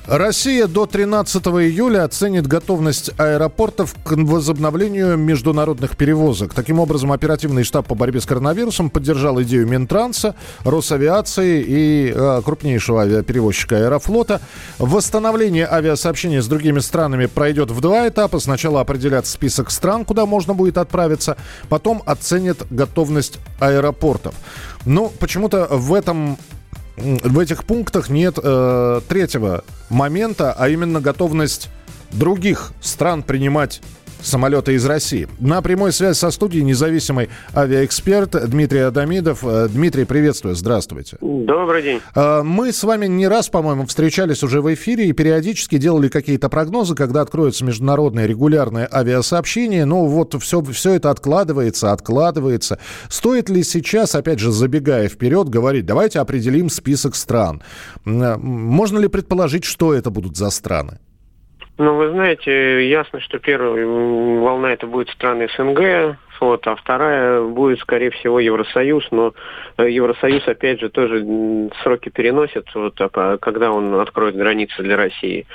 Россия 0.06 0.66
до 0.66 0.84
13 0.84 1.46
июля 1.46 2.04
оценит 2.04 2.46
готовность 2.46 3.10
аэропортов 3.16 3.94
к 4.04 4.12
возобновлению 4.12 5.16
международных 5.16 5.96
перевозок. 5.96 6.52
Таким 6.52 6.78
образом, 6.78 7.10
оперативный 7.10 7.64
штаб 7.64 7.86
по 7.86 7.94
борьбе 7.94 8.20
с 8.20 8.26
коронавирусом 8.26 8.90
поддержал 8.90 9.40
идею 9.42 9.66
Минтранса, 9.66 10.34
Росавиации 10.62 11.64
и 11.66 12.12
э, 12.14 12.42
крупнейшего 12.44 13.00
авиаперевозчика 13.00 13.78
Аэрофлота. 13.78 14.42
Восстановление 14.78 15.66
авиасообщения 15.66 16.42
с 16.42 16.48
другими 16.48 16.80
странами 16.80 17.24
пройдет 17.24 17.70
в 17.70 17.80
два 17.80 18.06
этапа. 18.06 18.40
Сначала 18.40 18.82
определят 18.82 19.26
список 19.26 19.70
стран, 19.70 20.04
куда 20.04 20.26
можно 20.26 20.52
будет 20.52 20.76
отправиться, 20.76 21.38
потом 21.70 22.02
оценят 22.04 22.66
готовность 22.68 23.38
аэропортов. 23.58 24.34
Ну, 24.84 25.10
почему-то 25.18 25.66
в 25.70 25.94
этом 25.94 26.36
в 26.96 27.38
этих 27.38 27.64
пунктах 27.64 28.08
нет 28.08 28.38
э, 28.42 29.00
третьего 29.08 29.64
момента, 29.90 30.52
а 30.52 30.68
именно 30.68 31.00
готовность 31.00 31.68
других 32.12 32.72
стран 32.80 33.22
принимать 33.22 33.80
самолеты 34.20 34.74
из 34.74 34.84
России. 34.86 35.28
На 35.40 35.62
прямой 35.62 35.92
связи 35.92 36.16
со 36.16 36.30
студией 36.30 36.64
независимый 36.64 37.28
авиаэксперт 37.54 38.48
Дмитрий 38.48 38.80
Адамидов. 38.80 39.44
Э, 39.44 39.68
Дмитрий, 39.68 40.04
приветствую, 40.04 40.54
здравствуйте. 40.54 41.18
Добрый 41.20 41.82
день. 41.82 42.00
Э, 42.14 42.42
мы 42.42 42.72
с 42.72 42.82
вами 42.84 43.06
не 43.06 43.28
раз, 43.28 43.48
по-моему, 43.48 43.86
встречались 43.86 44.42
уже 44.42 44.60
в 44.60 44.72
эфире 44.74 45.06
и 45.06 45.12
периодически 45.12 45.78
делали 45.78 46.08
какие-то 46.08 46.48
прогнозы, 46.48 46.94
когда 46.94 47.20
откроется 47.20 47.64
международное 47.64 48.26
регулярное 48.26 48.88
авиасообщение. 48.90 49.84
Но 49.84 50.06
вот 50.06 50.34
все, 50.42 50.62
все 50.62 50.94
это 50.94 51.10
откладывается, 51.10 51.92
откладывается. 51.92 52.78
Стоит 53.08 53.48
ли 53.48 53.62
сейчас, 53.62 54.14
опять 54.14 54.38
же, 54.38 54.52
забегая 54.52 55.08
вперед, 55.08 55.48
говорить, 55.48 55.86
давайте 55.86 56.20
определим 56.20 56.70
список 56.70 57.14
стран? 57.14 57.62
Э, 58.04 58.36
можно 58.36 58.98
ли 58.98 59.08
предположить, 59.08 59.64
что 59.64 59.94
это 59.94 60.10
будут 60.10 60.36
за 60.36 60.50
страны? 60.50 60.98
Ну, 61.76 61.96
вы 61.96 62.10
знаете, 62.10 62.88
ясно, 62.88 63.20
что 63.20 63.38
первая 63.38 63.84
волна 63.84 64.72
это 64.72 64.86
будет 64.86 65.10
страны 65.10 65.48
СНГ, 65.56 66.16
вот, 66.40 66.66
а 66.66 66.76
вторая 66.76 67.42
будет, 67.42 67.80
скорее 67.80 68.10
всего, 68.10 68.38
Евросоюз, 68.38 69.06
но 69.10 69.34
э, 69.78 69.90
Евросоюз, 69.90 70.46
опять 70.46 70.80
же, 70.80 70.88
тоже 70.88 71.24
сроки 71.82 72.10
переносит, 72.10 72.66
вот, 72.74 72.94
а 73.00 73.38
когда 73.38 73.72
он 73.72 73.94
откроет 73.94 74.36
границы 74.36 74.82
для 74.82 74.96
России. 74.96 75.46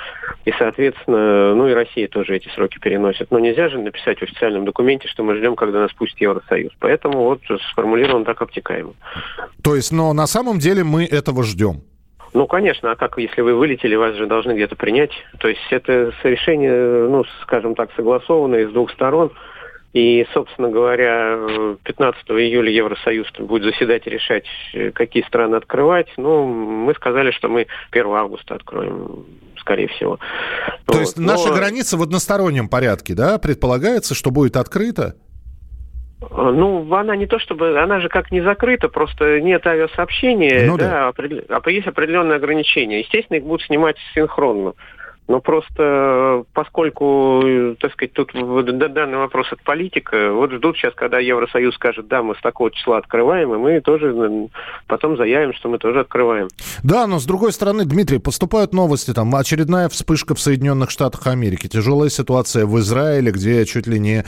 И, 0.44 0.52
соответственно, 0.58 1.54
ну 1.54 1.68
и 1.68 1.72
Россия 1.72 2.08
тоже 2.08 2.36
эти 2.36 2.48
сроки 2.48 2.78
переносит. 2.78 3.30
Но 3.30 3.38
нельзя 3.38 3.68
же 3.68 3.78
написать 3.78 4.18
в 4.18 4.22
официальном 4.22 4.64
документе, 4.64 5.08
что 5.08 5.22
мы 5.22 5.36
ждем, 5.36 5.54
когда 5.54 5.80
нас 5.80 5.92
пустит 5.92 6.20
Евросоюз. 6.20 6.72
Поэтому 6.80 7.24
вот 7.24 7.40
сформулирован 7.70 8.24
так 8.24 8.42
обтекаемо. 8.42 8.94
То 9.62 9.76
есть, 9.76 9.92
но 9.92 10.12
на 10.12 10.26
самом 10.26 10.58
деле 10.58 10.82
мы 10.84 11.04
этого 11.04 11.44
ждем? 11.44 11.82
Ну, 12.32 12.46
конечно, 12.46 12.92
а 12.92 12.96
как, 12.96 13.18
если 13.18 13.40
вы 13.40 13.54
вылетели, 13.54 13.96
вас 13.96 14.14
же 14.14 14.26
должны 14.26 14.52
где-то 14.52 14.76
принять. 14.76 15.10
То 15.38 15.48
есть 15.48 15.60
это 15.70 16.12
решение, 16.22 17.08
ну, 17.08 17.24
скажем 17.42 17.74
так, 17.74 17.90
согласованное 17.96 18.68
с 18.68 18.72
двух 18.72 18.90
сторон. 18.92 19.32
И, 19.92 20.24
собственно 20.32 20.68
говоря, 20.68 21.76
15 21.82 22.22
июля 22.30 22.70
Евросоюз 22.70 23.26
будет 23.40 23.64
заседать 23.64 24.06
и 24.06 24.10
решать, 24.10 24.44
какие 24.94 25.24
страны 25.24 25.56
открывать. 25.56 26.06
Ну, 26.16 26.46
мы 26.46 26.94
сказали, 26.94 27.32
что 27.32 27.48
мы 27.48 27.66
1 27.90 28.06
августа 28.06 28.54
откроем, 28.54 29.26
скорее 29.58 29.88
всего. 29.88 30.18
То 30.86 30.92
вот. 30.92 31.00
есть 31.00 31.18
наша 31.18 31.48
Но... 31.48 31.56
граница 31.56 31.96
в 31.96 32.02
одностороннем 32.02 32.68
порядке, 32.68 33.14
да? 33.14 33.38
Предполагается, 33.38 34.14
что 34.14 34.30
будет 34.30 34.56
открыто? 34.56 35.16
Э, 36.22 36.50
ну, 36.50 36.92
она 36.94 37.16
не 37.16 37.26
то 37.26 37.38
чтобы, 37.38 37.78
она 37.80 38.00
же 38.00 38.08
как 38.08 38.30
не 38.30 38.40
закрыта, 38.40 38.88
просто 38.88 39.40
нет 39.40 39.66
авиасообщения, 39.66 40.66
ну, 40.66 40.76
да, 40.76 41.12
да. 41.16 41.60
а 41.64 41.70
есть 41.70 41.86
определенные 41.86 42.36
ограничения. 42.36 43.00
Естественно, 43.00 43.38
их 43.38 43.44
будут 43.44 43.62
снимать 43.66 43.96
синхронно. 44.14 44.74
Но 45.30 45.40
просто 45.40 46.42
поскольку, 46.54 47.40
так 47.78 47.92
сказать, 47.92 48.12
тут 48.14 48.32
данный 48.32 49.16
вопрос 49.16 49.46
от 49.52 49.62
политика, 49.62 50.32
вот 50.32 50.50
ждут 50.50 50.76
сейчас, 50.76 50.92
когда 50.96 51.20
Евросоюз 51.20 51.76
скажет, 51.76 52.08
да, 52.08 52.24
мы 52.24 52.34
с 52.34 52.40
такого 52.40 52.72
числа 52.72 52.98
открываем, 52.98 53.54
и 53.54 53.56
мы 53.56 53.80
тоже 53.80 54.12
потом 54.88 55.16
заявим, 55.16 55.54
что 55.54 55.68
мы 55.68 55.78
тоже 55.78 56.00
открываем. 56.00 56.48
Да, 56.82 57.06
но 57.06 57.20
с 57.20 57.26
другой 57.26 57.52
стороны, 57.52 57.84
Дмитрий, 57.84 58.18
поступают 58.18 58.74
новости, 58.74 59.14
там 59.14 59.32
очередная 59.36 59.88
вспышка 59.88 60.34
в 60.34 60.40
Соединенных 60.40 60.90
Штатах 60.90 61.24
Америки, 61.28 61.68
тяжелая 61.68 62.08
ситуация 62.08 62.66
в 62.66 62.76
Израиле, 62.80 63.30
где 63.30 63.64
чуть 63.66 63.86
ли 63.86 64.00
не 64.00 64.24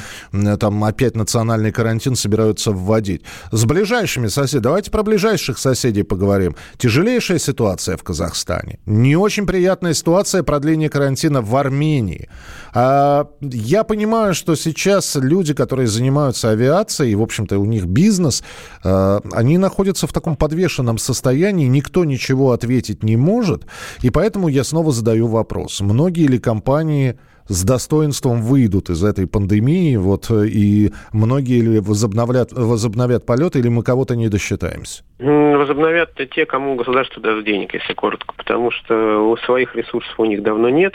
там 0.61 0.85
опять 0.85 1.17
национальный 1.17 1.73
карантин 1.73 2.15
собираются 2.15 2.71
вводить. 2.71 3.25
С 3.51 3.65
ближайшими 3.65 4.29
соседями, 4.29 4.63
давайте 4.63 4.93
про 4.93 5.03
ближайших 5.03 5.59
соседей 5.59 6.05
поговорим. 6.05 6.55
Тяжелейшая 6.77 7.39
ситуация 7.39 7.97
в 7.97 8.05
Казахстане. 8.05 8.79
Не 8.87 9.17
очень 9.17 9.49
приятная 9.49 9.95
ситуация, 9.95 10.45
продление 10.45 10.92
карантина 10.93 11.41
в 11.41 11.57
Армении. 11.57 12.29
А, 12.75 13.27
я 13.41 13.83
понимаю, 13.85 14.35
что 14.35 14.55
сейчас 14.57 15.17
люди, 15.17 15.55
которые 15.55 15.89
занимаются 15.89 16.51
авиацией, 16.51 17.15
в 17.15 17.23
общем-то, 17.23 17.59
у 17.59 17.65
них 17.65 17.87
бизнес, 17.87 18.45
а, 18.85 19.21
они 19.33 19.59
находятся 19.59 20.07
в 20.07 20.13
таком 20.13 20.37
подвешенном 20.37 20.99
состоянии, 20.99 21.67
никто 21.67 22.05
ничего 22.05 22.53
ответить 22.53 23.03
не 23.03 23.17
может. 23.17 23.65
И 24.03 24.11
поэтому 24.11 24.49
я 24.49 24.65
снова 24.65 24.93
задаю 24.93 25.27
вопрос. 25.27 25.81
Многие 25.81 26.27
ли 26.27 26.39
компании 26.39 27.17
с 27.49 27.65
достоинством 27.65 28.43
выйдут 28.43 28.91
из 28.91 29.03
этой 29.05 29.27
пандемии, 29.27 29.97
вот, 29.97 30.31
и 30.31 30.93
многие 31.13 31.61
ли 31.61 31.81
возобновят, 31.81 32.53
возобновят 32.53 33.27
полеты, 33.27 33.59
или 33.59 33.69
мы 33.69 33.83
кого-то 33.83 34.17
не 34.17 34.29
досчитаемся? 34.29 35.03
Возобновят 35.19 36.11
те, 36.35 36.47
кому 36.47 36.75
государство 36.75 37.23
даст 37.23 37.45
денег, 37.45 37.75
если 37.75 37.93
коротко, 37.95 38.35
потому 38.37 38.71
что 38.71 39.37
своих 39.45 39.75
ресурсов 39.77 40.13
у 40.19 40.25
них 40.25 40.43
давно 40.43 40.69
нет. 40.69 40.95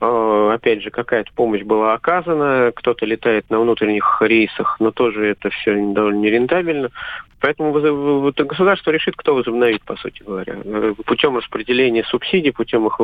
А, 0.00 0.54
опять 0.54 0.82
же, 0.82 0.90
какая-то 0.90 1.30
помощь 1.34 1.62
была 1.62 1.94
оказана, 1.94 2.72
кто-то 2.74 3.06
летает 3.06 3.48
на 3.50 3.60
внутренних 3.60 4.18
рейсах, 4.20 4.76
но 4.80 4.90
тоже 4.90 5.26
это 5.26 5.50
все 5.50 5.74
довольно 5.92 6.20
нерентабельно. 6.20 6.90
Поэтому 7.38 7.72
государство 7.72 8.90
решит, 8.90 9.14
кто 9.14 9.34
возобновит, 9.34 9.82
по 9.84 9.94
сути 9.96 10.22
говоря. 10.26 10.56
Путем 11.04 11.36
распределения 11.36 12.02
субсидий, 12.04 12.50
путем 12.50 12.86
их, 12.86 12.98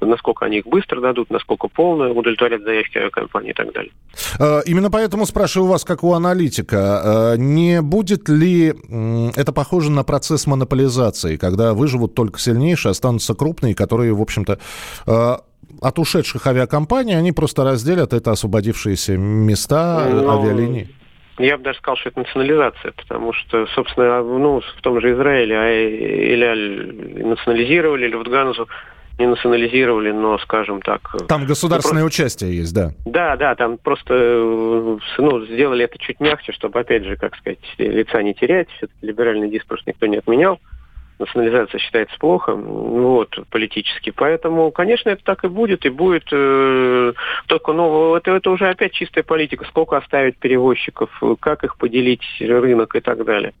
насколько 0.00 0.44
они 0.44 0.58
их 0.58 0.66
быстро 0.66 1.00
дадут, 1.00 1.30
насколько 1.30 1.68
полно 1.68 2.10
удовлетворят 2.10 2.62
заявки 2.62 2.98
авиакомпании 2.98 3.50
и 3.50 3.54
так 3.54 3.72
далее. 3.72 3.92
Именно 4.66 4.90
поэтому 4.90 5.24
спрашиваю 5.24 5.70
вас, 5.70 5.84
как 5.84 6.02
у 6.02 6.14
аналитика, 6.14 7.36
не 7.38 7.80
будет 7.80 8.28
ли 8.28 8.74
это 9.36 9.52
похоже 9.52 9.92
на 9.92 10.02
процесс 10.02 10.48
монополизации, 10.48 11.36
когда 11.36 11.72
выживут 11.72 12.14
только 12.14 12.40
сильнейшие, 12.40 12.90
останутся 12.90 13.34
крупные, 13.34 13.76
которые, 13.76 14.12
в 14.12 14.20
общем-то, 14.20 14.58
от 15.80 15.98
ушедших 15.98 16.46
авиакомпаний, 16.46 17.16
они 17.16 17.32
просто 17.32 17.64
разделят 17.64 18.12
это 18.12 18.32
освободившиеся 18.32 19.16
места 19.16 20.06
Но... 20.10 20.22
Ну, 20.22 20.40
авиалиний? 20.40 20.88
Я 21.38 21.58
бы 21.58 21.64
даже 21.64 21.78
сказал, 21.78 21.96
что 21.96 22.08
это 22.08 22.20
национализация, 22.20 22.92
потому 22.92 23.32
что, 23.34 23.66
собственно, 23.74 24.22
ну, 24.22 24.60
в 24.60 24.80
том 24.80 25.00
же 25.00 25.12
Израиле 25.12 25.58
а, 25.58 25.70
или 25.70 27.22
национализировали, 27.22 28.06
или 28.06 28.14
вот 28.14 28.28
Ганзу 28.28 28.68
не 29.18 29.26
национализировали, 29.26 30.12
но, 30.12 30.38
скажем 30.38 30.80
так... 30.80 31.00
Там 31.28 31.44
государственное 31.46 32.02
ну, 32.02 32.08
просто... 32.08 32.22
участие 32.22 32.56
есть, 32.56 32.74
да? 32.74 32.92
Да, 33.04 33.36
да, 33.36 33.54
там 33.54 33.78
просто 33.78 34.14
ну, 34.14 35.46
сделали 35.46 35.84
это 35.84 35.98
чуть 35.98 36.20
мягче, 36.20 36.52
чтобы, 36.52 36.80
опять 36.80 37.04
же, 37.04 37.16
как 37.16 37.36
сказать, 37.36 37.58
лица 37.78 38.22
не 38.22 38.34
терять. 38.34 38.68
Все-таки 38.76 39.06
либеральный 39.06 39.50
дискурс 39.50 39.82
никто 39.86 40.06
не 40.06 40.18
отменял 40.18 40.58
национализация 41.18 41.78
считается 41.78 42.16
плохо, 42.18 42.54
вот, 42.54 43.38
политически. 43.50 44.10
Поэтому, 44.10 44.70
конечно, 44.70 45.10
это 45.10 45.22
так 45.24 45.44
и 45.44 45.48
будет, 45.48 45.86
и 45.86 45.88
будет 45.88 46.24
э, 46.32 47.12
только, 47.46 47.72
ну, 47.72 48.14
это, 48.14 48.32
это 48.32 48.50
уже 48.50 48.68
опять 48.68 48.92
чистая 48.92 49.24
политика, 49.24 49.64
сколько 49.66 49.96
оставить 49.96 50.36
перевозчиков, 50.38 51.10
как 51.40 51.64
их 51.64 51.76
поделить, 51.76 52.22
рынок 52.40 52.94
и 52.94 53.00
так 53.00 53.24
далее. 53.24 53.52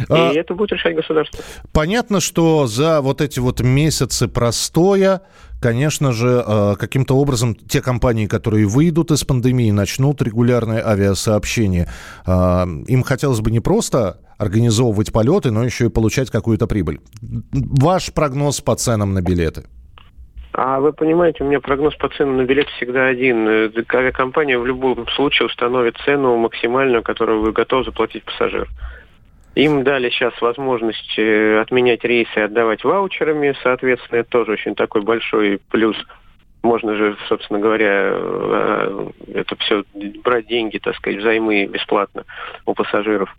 И 0.00 0.04
а... 0.08 0.32
это 0.32 0.54
будет 0.54 0.72
решать 0.72 0.96
государство. 0.96 1.38
Понятно, 1.72 2.20
что 2.20 2.66
за 2.66 3.00
вот 3.00 3.20
эти 3.20 3.38
вот 3.40 3.60
месяцы 3.60 4.26
простоя, 4.26 5.22
конечно 5.66 6.12
же, 6.12 6.44
э, 6.46 6.74
каким-то 6.78 7.16
образом 7.16 7.56
те 7.56 7.82
компании, 7.82 8.26
которые 8.26 8.66
выйдут 8.66 9.10
из 9.10 9.24
пандемии, 9.24 9.72
начнут 9.72 10.22
регулярное 10.22 10.80
авиасообщение. 10.86 11.88
Э, 12.24 12.66
им 12.86 13.02
хотелось 13.02 13.40
бы 13.40 13.50
не 13.50 13.58
просто 13.58 14.18
организовывать 14.38 15.12
полеты, 15.12 15.50
но 15.50 15.64
еще 15.64 15.86
и 15.86 15.88
получать 15.88 16.30
какую-то 16.30 16.68
прибыль. 16.68 17.00
Ваш 17.82 18.12
прогноз 18.14 18.60
по 18.60 18.76
ценам 18.76 19.12
на 19.12 19.22
билеты? 19.22 19.64
А 20.52 20.78
вы 20.78 20.92
понимаете, 20.92 21.42
у 21.42 21.48
меня 21.48 21.58
прогноз 21.58 21.96
по 21.96 22.08
ценам 22.10 22.36
на 22.36 22.44
билет 22.44 22.68
всегда 22.76 23.06
один. 23.06 23.48
Э, 23.48 23.70
авиакомпания 23.92 24.60
в 24.60 24.66
любом 24.66 25.08
случае 25.16 25.46
установит 25.46 25.96
цену 26.04 26.36
максимальную, 26.36 27.02
которую 27.02 27.40
вы 27.40 27.50
готовы 27.50 27.82
заплатить 27.82 28.22
пассажир. 28.22 28.68
Им 29.56 29.84
дали 29.84 30.10
сейчас 30.10 30.38
возможность 30.42 31.18
э, 31.18 31.58
отменять 31.60 32.04
рейсы 32.04 32.36
отдавать 32.36 32.84
ваучерами, 32.84 33.56
соответственно, 33.62 34.18
это 34.18 34.28
тоже 34.28 34.52
очень 34.52 34.74
такой 34.74 35.00
большой 35.00 35.58
плюс 35.70 35.96
можно 36.66 36.94
же, 36.94 37.16
собственно 37.28 37.60
говоря, 37.60 38.10
э, 38.12 39.10
это 39.34 39.56
все 39.56 39.84
брать 40.22 40.46
деньги, 40.46 40.78
так 40.78 40.96
сказать, 40.96 41.20
взаймы 41.20 41.66
бесплатно 41.66 42.24
у 42.66 42.74
пассажиров. 42.74 43.34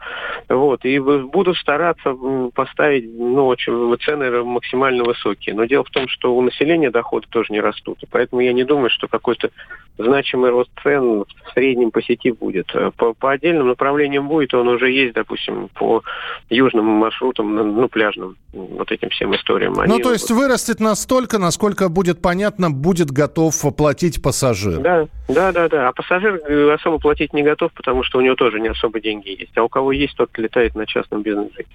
Вот. 0.50 0.86
И 0.86 0.98
буду 1.00 1.54
стараться 1.56 2.16
поставить 2.56 3.06
ну, 3.14 3.46
очень, 3.48 3.96
цены 4.04 4.44
максимально 4.44 5.04
высокие. 5.04 5.54
Но 5.54 5.66
дело 5.66 5.84
в 5.84 5.90
том, 5.90 6.08
что 6.08 6.36
у 6.36 6.42
населения 6.42 6.90
доходы 6.90 7.28
тоже 7.30 7.54
не 7.54 7.60
растут. 7.60 8.02
И 8.02 8.08
поэтому 8.10 8.42
я 8.42 8.54
не 8.54 8.64
думаю, 8.64 8.90
что 8.90 9.08
какой-то 9.08 9.52
значимый 9.98 10.52
рост 10.52 10.70
цен 10.84 11.24
в 11.24 11.54
среднем 11.54 11.92
по 11.92 12.02
сети 12.02 12.32
будет. 12.32 12.72
По, 12.98 13.14
по 13.14 13.32
отдельным 13.32 13.68
направлениям 13.68 14.28
будет, 14.28 14.54
он 14.54 14.68
уже 14.68 14.92
есть, 14.92 15.14
допустим, 15.14 15.70
по 15.74 16.04
южным 16.50 16.86
маршрутам, 16.86 17.56
ну, 17.56 17.88
пляжным, 17.90 18.38
вот 18.54 18.92
этим 18.92 19.10
всем 19.10 19.36
историям. 19.36 19.80
Они 19.80 19.94
ну, 19.94 20.00
то 20.00 20.12
есть 20.12 20.30
вырастет 20.30 20.80
настолько, 20.80 21.40
насколько 21.40 21.90
будет 21.90 22.22
понятно, 22.22 22.70
будет 22.70 23.12
готов 23.18 23.76
платить 23.76 24.22
пассажир. 24.22 24.80
Да, 24.80 25.08
да, 25.28 25.52
да, 25.52 25.68
да. 25.68 25.88
А 25.90 25.92
пассажир 25.92 26.40
э, 26.48 26.74
особо 26.74 27.00
платить 27.00 27.34
не 27.34 27.44
готов, 27.44 27.72
потому 27.74 28.04
что 28.04 28.20
у 28.20 28.22
него 28.22 28.36
тоже 28.36 28.60
не 28.60 28.70
особо 28.70 29.00
деньги 29.00 29.30
есть. 29.30 29.58
А 29.58 29.64
у 29.64 29.70
кого 29.70 29.92
есть, 29.92 30.16
тот 30.16 30.30
летает 30.38 30.76
на 30.76 30.86
частном 30.86 31.24
бизнесе. 31.24 31.66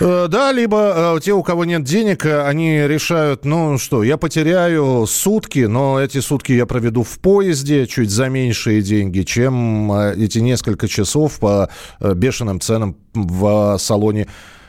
Э, 0.00 0.26
да, 0.28 0.52
либо 0.52 1.16
э, 1.16 1.20
те, 1.20 1.32
у 1.32 1.42
кого 1.42 1.64
нет 1.64 1.82
денег, 1.82 2.24
они 2.24 2.86
решают, 2.86 3.44
ну 3.44 3.76
что, 3.78 4.04
я 4.04 4.16
потеряю 4.16 5.06
сутки, 5.06 5.66
но 5.66 6.00
эти 6.00 6.18
сутки 6.18 6.52
я 6.52 6.64
проведу 6.64 7.02
в 7.02 7.18
поезде 7.18 7.86
чуть 7.86 8.10
за 8.10 8.28
меньшие 8.28 8.80
деньги, 8.80 9.22
чем 9.22 9.90
эти 9.92 10.38
несколько 10.38 10.86
часов 10.86 11.40
по 11.40 11.68
бешеным 12.00 12.60
ценам 12.60 12.96
в 13.14 13.76
салоне 13.78 14.28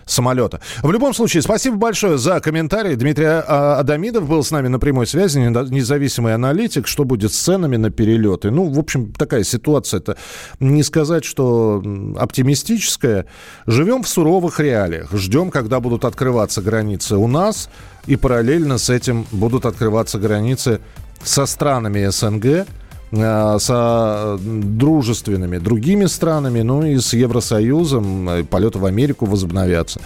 самолета. 0.10 0.60
В 0.82 0.92
любом 0.92 1.14
случае, 1.14 1.42
спасибо 1.42 1.78
большое 1.78 2.18
за 2.18 2.40
комментарий. 2.40 2.96
Дмитрий 2.96 3.26
а, 3.28 3.78
Адамидов 3.80 4.28
был 4.28 4.44
с 4.44 4.52
нами 4.52 4.68
на 4.68 4.80
прямой 4.80 5.08
связи, 5.08 5.40
независимый 5.40 6.34
аналитик. 6.34 6.88
Что 6.88 7.04
будет 7.06 7.34
с 7.34 7.38
ценами 7.38 7.78
на 7.78 7.90
перелеты? 7.90 8.52
Ну, 8.52 8.70
в 8.70 8.80
общем, 8.80 9.14
такая 9.14 9.44
ситуация. 9.44 10.00
Это 10.00 10.18
не 10.60 10.84
сказать, 10.84 11.26
что 11.26 11.84
оптимистическая. 12.18 13.26
Живем 13.68 14.04
в 14.04 14.08
суровых 14.08 14.60
реалиях. 14.60 15.12
Ждем, 15.14 15.52
когда 15.52 15.80
будут 15.80 16.06
открываться 16.06 16.62
границы 16.62 17.16
у 17.16 17.28
нас, 17.28 17.70
и 18.08 18.16
параллельно 18.16 18.78
с 18.78 18.90
этим 18.90 19.26
будут 19.32 19.66
открываться 19.66 20.18
границы 20.18 20.80
со 21.24 21.46
странами 21.46 22.10
СНГ. 22.10 22.68
Э, 23.12 23.58
со 23.60 24.38
дружественными 24.40 25.58
другими 25.58 26.06
странами, 26.06 26.62
ну 26.62 26.86
и 26.86 27.00
с 27.00 27.14
Евросоюзом, 27.14 28.30
э, 28.30 28.44
полеты 28.44 28.78
в 28.78 28.86
Америку 28.86 29.26
возобновятся. 29.26 30.00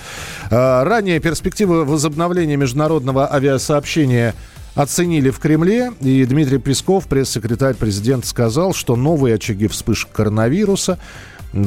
Э, 0.50 0.84
ранее 0.84 1.20
перспективы 1.20 1.84
возобновления 1.84 2.56
международного 2.56 3.32
авиасообщения 3.34 4.34
оценили 4.76 5.32
в 5.32 5.40
Кремле, 5.40 5.92
и 6.00 6.26
Дмитрий 6.26 6.60
Песков, 6.60 7.08
пресс-секретарь 7.08 7.76
президента, 7.76 8.26
сказал, 8.26 8.74
что 8.74 8.96
новые 8.96 9.36
очаги 9.36 9.68
вспышек 9.68 10.12
коронавируса 10.12 10.98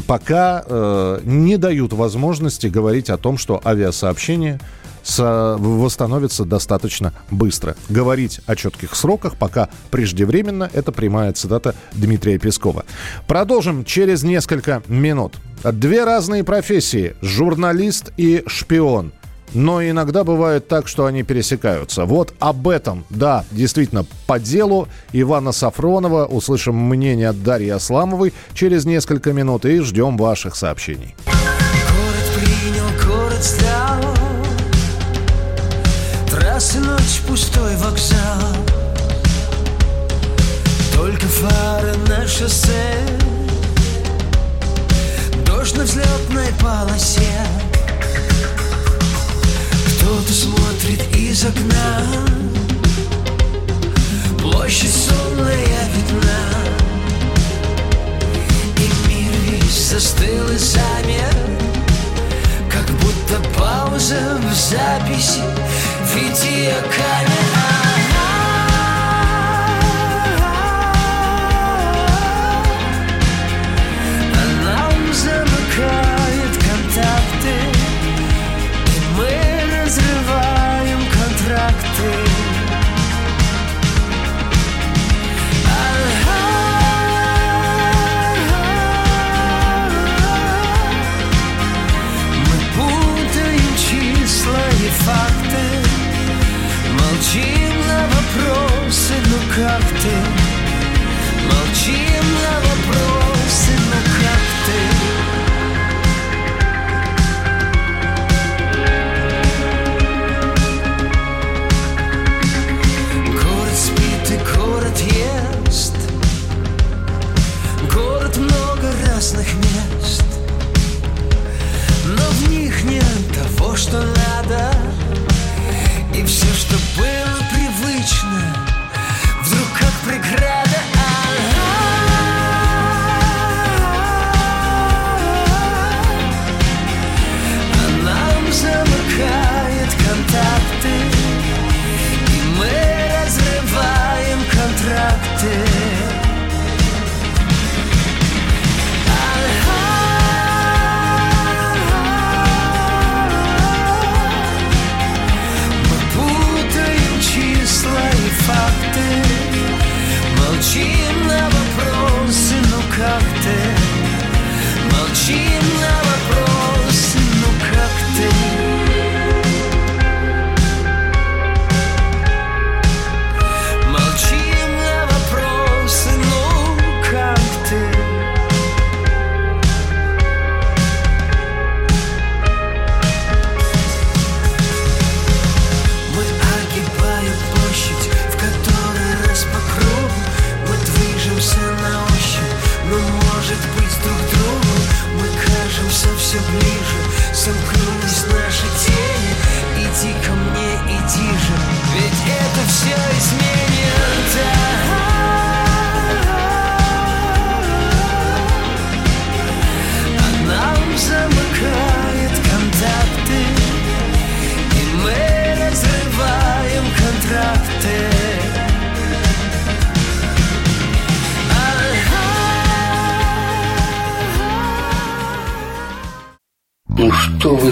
пока 0.06 0.64
э, 0.66 1.20
не 1.24 1.58
дают 1.58 1.92
возможности 1.92 2.66
говорить 2.66 3.10
о 3.10 3.18
том, 3.18 3.38
что 3.38 3.60
авиасообщение 3.64 4.58
восстановится 5.08 6.44
достаточно 6.44 7.12
быстро. 7.30 7.76
Говорить 7.88 8.40
о 8.46 8.56
четких 8.56 8.94
сроках 8.94 9.36
пока 9.36 9.68
преждевременно. 9.90 10.70
Это 10.72 10.92
прямая 10.92 11.32
цитата 11.32 11.74
Дмитрия 11.92 12.38
Пескова. 12.38 12.84
Продолжим 13.26 13.84
через 13.84 14.22
несколько 14.22 14.82
минут. 14.88 15.34
Две 15.62 16.04
разные 16.04 16.44
профессии. 16.44 17.16
Журналист 17.22 18.12
и 18.16 18.42
шпион. 18.46 19.12
Но 19.54 19.82
иногда 19.82 20.24
бывает 20.24 20.68
так, 20.68 20.88
что 20.88 21.06
они 21.06 21.22
пересекаются. 21.22 22.04
Вот 22.04 22.34
об 22.40 22.68
этом, 22.68 23.04
да, 23.10 23.44
действительно, 23.52 24.04
по 24.26 24.38
делу 24.38 24.88
Ивана 25.12 25.52
Сафронова 25.52 26.26
услышим 26.26 26.76
мнение 26.76 27.28
от 27.28 27.42
Дарьи 27.42 27.70
Асламовой 27.70 28.34
через 28.54 28.84
несколько 28.84 29.32
минут 29.32 29.64
и 29.64 29.80
ждем 29.80 30.16
ваших 30.16 30.56
сообщений. 30.56 31.14
Город 31.24 32.44
принял, 32.44 32.84
город 33.06 33.42
стал 33.42 34.15
Трассы 36.56 36.78
ночь, 36.78 37.20
пустой 37.28 37.76
вокзал. 37.76 38.40
Только 40.94 41.26
фары 41.26 41.94
на 42.08 42.26
шоссе. 42.26 42.96
Дождь 45.44 45.76
на 45.76 45.84
взлетной 45.84 46.48
полосе. 46.58 47.44
Кто-то 49.98 50.32
смотрит 50.32 51.14
из 51.14 51.44
окна. 51.44 52.06
Площадь 54.40 54.94
сонная 54.94 55.90
видна. 55.94 56.40
И 58.78 59.08
мир 59.10 59.32
весь 59.44 59.90
застыл 59.90 60.48
и 60.48 60.56
замер. 60.56 61.36
Как 62.70 62.86
будто 62.92 63.46
пауза 63.58 64.40
в 64.40 64.54
записи 64.54 65.42
Видеокамера 66.16 67.95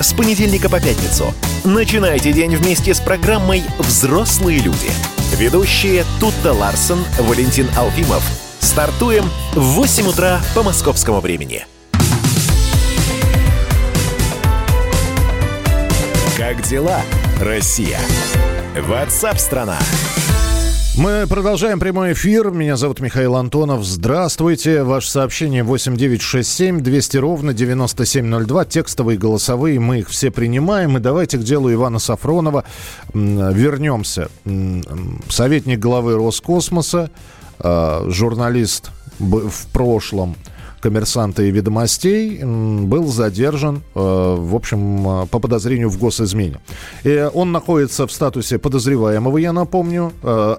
С 0.00 0.14
понедельника 0.14 0.70
по 0.70 0.80
пятницу. 0.80 1.34
Начинайте 1.62 2.32
день 2.32 2.56
вместе 2.56 2.94
с 2.94 3.00
программой 3.00 3.62
«Взрослые 3.78 4.58
люди». 4.60 4.90
Ведущие 5.36 6.06
Тутта 6.18 6.54
Ларсон, 6.54 7.04
Валентин 7.18 7.68
Алфимов. 7.76 8.22
Стартуем 8.60 9.28
в 9.52 9.60
8 9.60 10.06
утра 10.08 10.40
по 10.54 10.62
московскому 10.62 11.20
времени. 11.20 11.66
Как 16.38 16.62
дела, 16.62 17.02
Россия? 17.38 18.00
Ватсап-страна! 18.74 19.76
Мы 20.98 21.26
продолжаем 21.28 21.78
прямой 21.78 22.14
эфир. 22.14 22.50
Меня 22.50 22.76
зовут 22.76 23.00
Михаил 23.00 23.36
Антонов. 23.36 23.84
Здравствуйте. 23.84 24.82
Ваше 24.82 25.08
сообщение 25.08 25.62
8967 25.62 26.80
200 26.80 27.16
ровно 27.16 27.54
9702. 27.54 28.64
Текстовые, 28.64 29.16
голосовые. 29.16 29.78
Мы 29.78 30.00
их 30.00 30.08
все 30.08 30.30
принимаем. 30.32 30.96
И 30.96 31.00
давайте 31.00 31.38
к 31.38 31.42
делу 31.42 31.72
Ивана 31.72 32.00
Сафронова 32.00 32.64
вернемся. 33.14 34.30
Советник 35.28 35.78
главы 35.78 36.16
Роскосмоса, 36.16 37.10
э, 37.60 38.04
журналист 38.08 38.90
в 39.18 39.66
прошлом– 39.72 40.36
коммерсанта 40.80 41.42
и 41.42 41.50
ведомостей 41.50 42.42
был 42.42 43.06
задержан, 43.06 43.82
э, 43.94 44.00
в 44.38 44.54
общем, 44.54 45.22
э, 45.22 45.26
по 45.26 45.38
подозрению 45.38 45.90
в 45.90 45.98
госизмене. 45.98 46.60
И 47.04 47.28
он 47.32 47.52
находится 47.52 48.06
в 48.06 48.12
статусе 48.12 48.58
подозреваемого, 48.58 49.38
я 49.38 49.52
напомню. 49.52 50.12
Э, 50.22 50.56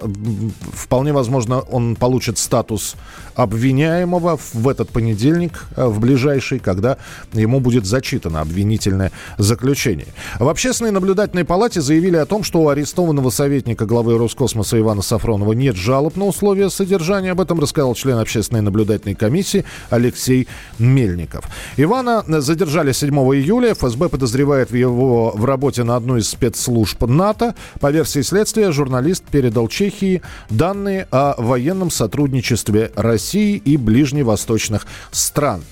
вполне 0.72 1.12
возможно, 1.12 1.60
он 1.60 1.96
получит 1.96 2.38
статус 2.38 2.96
обвиняемого 3.34 4.38
в 4.52 4.68
этот 4.68 4.90
понедельник, 4.90 5.66
в 5.76 6.00
ближайший, 6.00 6.58
когда 6.58 6.98
ему 7.32 7.60
будет 7.60 7.86
зачитано 7.86 8.40
обвинительное 8.42 9.10
заключение. 9.38 10.08
В 10.38 10.48
Общественной 10.48 10.90
наблюдательной 10.90 11.44
палате 11.44 11.80
заявили 11.80 12.16
о 12.16 12.26
том, 12.26 12.44
что 12.44 12.60
у 12.60 12.68
арестованного 12.68 13.30
советника 13.30 13.86
главы 13.86 14.18
Роскосмоса 14.18 14.78
Ивана 14.78 15.00
Сафронова 15.02 15.54
нет 15.54 15.76
жалоб 15.76 16.16
на 16.16 16.26
условия 16.26 16.68
содержания. 16.68 17.32
Об 17.32 17.40
этом 17.40 17.58
рассказал 17.58 17.94
член 17.94 18.18
Общественной 18.18 18.60
наблюдательной 18.60 19.14
комиссии 19.14 19.64
Олег 19.88 20.11
Алексей 20.12 20.46
Мельников. 20.78 21.46
Ивана 21.78 22.22
задержали 22.40 22.92
7 22.92 23.14
июля. 23.34 23.74
ФСБ 23.74 24.08
подозревает 24.10 24.70
его 24.72 25.32
в 25.34 25.44
работе 25.44 25.84
на 25.84 25.96
одну 25.96 26.18
из 26.18 26.28
спецслужб 26.28 27.02
НАТО. 27.06 27.54
По 27.80 27.90
версии 27.90 28.20
следствия, 28.20 28.72
журналист 28.72 29.24
передал 29.24 29.68
Чехии 29.68 30.20
данные 30.50 31.08
о 31.10 31.34
военном 31.40 31.90
сотрудничестве 31.90 32.92
России 32.94 33.56
и 33.56 33.76
ближневосточных 33.78 34.86
стран. 35.10 35.62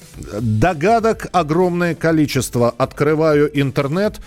Догадок 0.40 1.26
огромное 1.32 1.94
количество. 1.94 2.70
Открываю 2.70 3.50
интернет 3.60 4.20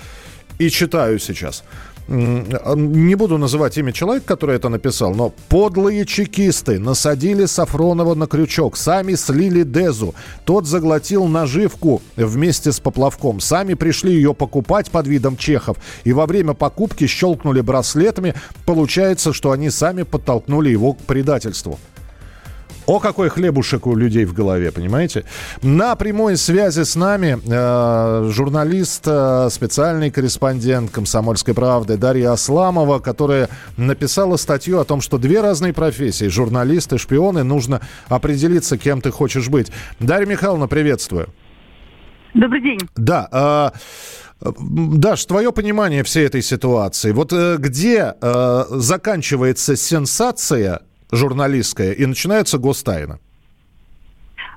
и 0.59 0.69
читаю 0.69 1.17
сейчас. 1.19 1.63
Не 2.07 3.15
буду 3.15 3.37
называть 3.37 3.77
имя 3.77 3.93
человека, 3.93 4.25
который 4.27 4.57
это 4.57 4.69
написал, 4.69 5.13
но 5.13 5.33
подлые 5.47 6.05
чекисты 6.05 6.77
насадили 6.79 7.45
Сафронова 7.45 8.13
на 8.13 8.27
крючок, 8.27 8.75
сами 8.75 9.15
слили 9.15 9.63
Дезу. 9.63 10.13
Тот 10.43 10.67
заглотил 10.67 11.25
наживку 11.25 12.01
вместе 12.17 12.71
с 12.71 12.79
поплавком. 12.79 13.39
Сами 13.39 13.73
пришли 13.73 14.13
ее 14.13 14.33
покупать 14.33 14.91
под 14.91 15.07
видом 15.07 15.37
чехов. 15.37 15.77
И 16.03 16.11
во 16.11 16.25
время 16.25 16.53
покупки 16.53 17.07
щелкнули 17.07 17.61
браслетами. 17.61 18.33
Получается, 18.65 19.31
что 19.31 19.51
они 19.51 19.69
сами 19.69 20.03
подтолкнули 20.03 20.69
его 20.69 20.93
к 20.93 20.99
предательству. 20.99 21.79
О, 22.85 22.99
какой 22.99 23.29
хлебушек 23.29 23.87
у 23.87 23.95
людей 23.95 24.25
в 24.25 24.33
голове, 24.33 24.71
понимаете? 24.71 25.23
На 25.61 25.95
прямой 25.95 26.35
связи 26.35 26.83
с 26.83 26.95
нами 26.95 27.39
э, 27.45 28.29
журналист, 28.29 29.03
э, 29.05 29.47
специальный 29.49 30.11
корреспондент 30.11 30.91
«Комсомольской 30.91 31.53
правды» 31.53 31.95
Дарья 31.95 32.33
Асламова, 32.33 32.99
которая 32.99 33.47
написала 33.77 34.35
статью 34.35 34.79
о 34.79 34.83
том, 34.83 34.99
что 34.99 35.17
две 35.17 35.39
разные 35.39 35.71
профессии, 35.71 36.27
журналист 36.27 36.91
и 36.91 36.97
шпионы, 36.97 37.43
нужно 37.43 37.79
определиться, 38.09 38.77
кем 38.77 38.99
ты 38.99 39.11
хочешь 39.11 39.47
быть. 39.47 39.71
Дарья 39.99 40.25
Михайловна, 40.25 40.67
приветствую. 40.67 41.29
Добрый 42.33 42.61
день. 42.61 42.79
Да, 42.97 43.71
э, 44.41 44.49
Даш, 44.59 45.25
твое 45.25 45.53
понимание 45.53 46.03
всей 46.03 46.25
этой 46.25 46.41
ситуации. 46.41 47.11
Вот 47.11 47.31
э, 47.31 47.55
где 47.59 48.13
э, 48.19 48.63
заканчивается 48.71 49.77
сенсация 49.77 50.81
журналистская, 51.15 51.91
и 51.91 52.05
начинается 52.05 52.57
гостайна? 52.57 53.19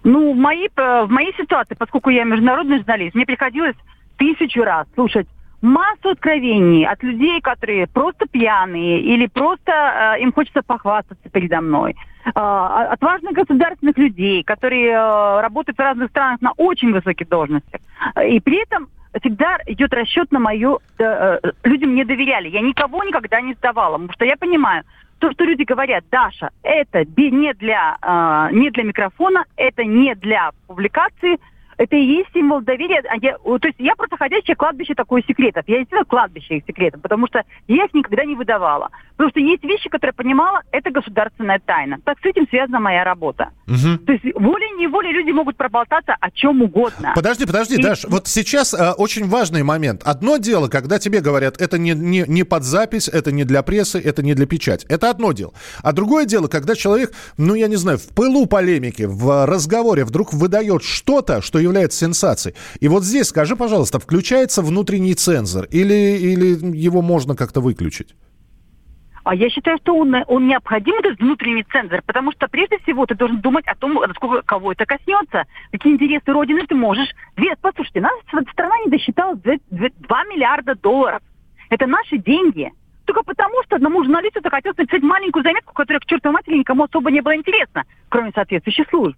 Ну, 0.05 0.33
в 0.33 0.37
моей, 0.37 0.69
э, 0.77 1.05
в 1.05 1.11
моей 1.11 1.35
ситуации, 1.37 1.75
поскольку 1.75 2.11
я 2.11 2.25
международный 2.25 2.79
журналист, 2.79 3.15
мне 3.15 3.27
приходилось 3.27 3.77
тысячу 4.17 4.63
раз 4.63 4.87
слушать 4.95 5.27
массу 5.63 6.11
откровений 6.11 6.87
от 6.87 7.03
людей, 7.03 7.41
которые 7.41 7.87
просто 7.87 8.27
пьяные 8.27 9.01
или 9.01 9.27
просто 9.27 9.73
э, 10.17 10.23
им 10.23 10.33
хочется 10.33 10.63
похвастаться 10.63 11.29
передо 11.31 11.61
мной. 11.61 11.97
Э, 12.27 12.31
от 12.35 13.03
важных 13.03 13.33
государственных 13.33 13.99
людей, 13.99 14.45
которые 14.45 14.93
э, 14.93 15.41
работают 15.41 15.77
в 15.77 15.81
разных 15.81 16.11
странах 16.11 16.41
на 16.41 16.53
очень 16.57 16.93
высоких 16.93 17.29
должностях. 17.29 17.81
И 18.29 18.39
при 18.41 18.63
этом 18.63 18.89
всегда 19.21 19.59
идет 19.67 19.93
расчет 19.93 20.31
на 20.33 20.39
мою... 20.39 20.81
Э, 20.99 21.39
э, 21.43 21.53
людям 21.65 21.91
мне 21.91 22.05
доверяли. 22.05 22.49
Я 22.49 22.61
никого 22.61 23.03
никогда 23.05 23.41
не 23.41 23.55
сдавала, 23.55 23.95
потому 23.95 24.13
что 24.13 24.25
я 24.25 24.37
понимаю, 24.37 24.85
то, 25.19 25.33
что 25.33 25.45
люди 25.45 25.63
говорят, 25.63 26.05
Даша, 26.11 26.51
это 26.63 27.05
не 27.31 27.53
для, 27.55 27.97
э, 28.03 28.55
не 28.55 28.71
для 28.71 28.85
микрофона, 28.85 29.45
это 29.57 29.85
не 29.85 30.15
для 30.15 30.51
публикации, 30.67 31.39
это 31.77 31.97
и 31.97 32.05
есть 32.05 32.31
символ 32.33 32.61
доверия. 32.61 33.03
А 33.09 33.17
я, 33.21 33.37
то 33.39 33.67
есть 33.69 33.79
я 33.79 33.95
просто 33.95 34.17
ходящее 34.17 34.57
кладбище 34.57 34.95
такое 34.95 35.23
секретов. 35.23 35.65
Я 35.67 35.79
действительно 35.79 36.05
кладбище 36.05 36.59
их 36.59 36.65
секретов, 36.67 37.03
потому 37.03 37.27
что 37.27 37.43
я 37.69 37.85
их 37.85 37.95
никогда 37.95 38.25
не 38.25 38.35
выдавала. 38.35 38.91
Потому 39.17 39.31
что 39.31 39.41
есть 39.41 39.65
вещи, 39.65 39.89
которые 39.89 40.15
я 40.17 40.23
понимала, 40.25 40.61
это 40.73 40.91
государственная 40.91 41.59
тайна. 41.59 41.99
Так 42.05 42.19
с 42.21 42.25
этим 42.25 42.47
связана 42.49 42.81
моя 42.81 43.03
работа. 43.03 43.51
Угу. 43.67 44.05
То 44.07 44.13
есть 44.13 44.25
волей-неволей 44.25 45.13
люди 45.13 45.31
могут 45.31 45.57
проболтаться 45.57 46.15
о 46.21 46.31
чем 46.31 46.63
угодно. 46.63 47.13
Подожди, 47.15 47.47
подожди, 47.47 47.77
и... 47.77 47.83
Даш, 47.83 48.05
вот 48.05 48.27
сейчас 48.27 48.75
э, 48.75 48.93
очень 48.93 49.27
важный 49.27 49.63
момент. 49.63 50.03
Одно 50.05 50.37
дело, 50.37 50.69
когда 50.69 50.99
тебе 50.99 51.21
говорят, 51.21 51.61
это 51.61 51.79
не, 51.79 51.93
не, 51.93 52.25
не 52.27 52.45
под 52.45 52.63
запись, 52.63 53.09
это 53.09 53.33
не 53.33 53.45
для 53.45 53.63
прессы, 53.63 53.99
это 53.99 54.23
не 54.23 54.35
для 54.35 54.47
печати. 54.47 54.87
Это 54.89 55.09
одно 55.09 55.33
дело. 55.33 55.55
А 55.83 55.93
другое 55.93 56.27
дело, 56.27 56.49
когда 56.49 56.75
человек, 56.75 57.13
ну 57.39 57.55
я 57.55 57.69
не 57.69 57.77
знаю, 57.77 57.99
в 57.99 58.09
пылу 58.15 58.47
полемики, 58.47 59.05
в 59.09 59.47
разговоре 59.47 60.05
вдруг 60.05 60.35
выдает 60.35 60.83
что-то, 60.83 61.41
что 61.41 61.59
является 61.67 61.99
сенсацией. 61.99 62.55
И 62.81 62.89
вот 62.89 63.05
здесь, 63.05 63.29
скажи, 63.29 63.57
пожалуйста, 63.57 63.99
включается 63.99 64.63
внутренний 64.63 65.15
цензор 65.15 65.67
или, 65.67 66.19
или 66.19 66.77
его 66.77 67.03
можно 67.03 67.37
как-то 67.37 67.61
выключить? 67.61 68.15
А 69.27 69.35
я 69.35 69.51
считаю, 69.51 69.77
что 69.79 69.97
он, 69.97 70.15
он 70.29 70.47
необходим, 70.47 70.95
этот 71.01 71.19
внутренний 71.19 71.65
цензор, 71.65 72.01
потому 72.07 72.31
что 72.31 72.47
прежде 72.47 72.79
всего 72.79 73.07
ты 73.07 73.17
должен 73.17 73.41
думать 73.41 73.67
о 73.67 73.75
том, 73.75 73.95
насколько 73.95 74.43
кого 74.43 74.71
это 74.71 74.87
коснется, 74.87 75.47
какие 75.73 75.95
интересы 75.95 76.33
Родины 76.33 76.65
ты 76.65 76.77
можешь. 76.77 77.09
Две, 77.37 77.57
послушайте, 77.61 78.03
наша 78.03 78.51
страна 78.53 78.79
не 78.85 78.91
досчиталась 78.93 79.41
2, 79.41 79.59
2 79.71 80.25
миллиарда 80.27 80.77
долларов. 80.77 81.23
Это 81.71 81.87
наши 81.89 82.19
деньги. 82.19 82.71
Только 83.05 83.25
потому, 83.25 83.65
что 83.65 83.75
одному 83.75 84.05
журналисту 84.05 84.41
захотелось 84.45 84.79
написать 84.79 85.03
маленькую 85.03 85.43
заметку, 85.43 85.75
которая 85.75 85.99
к 85.99 86.07
чертовой 86.07 86.35
матери 86.35 86.59
никому 86.59 86.85
особо 86.85 87.11
не 87.11 87.21
было 87.21 87.35
интересно, 87.35 87.83
кроме 88.09 88.31
соответствующих 88.31 88.89
служб. 88.91 89.17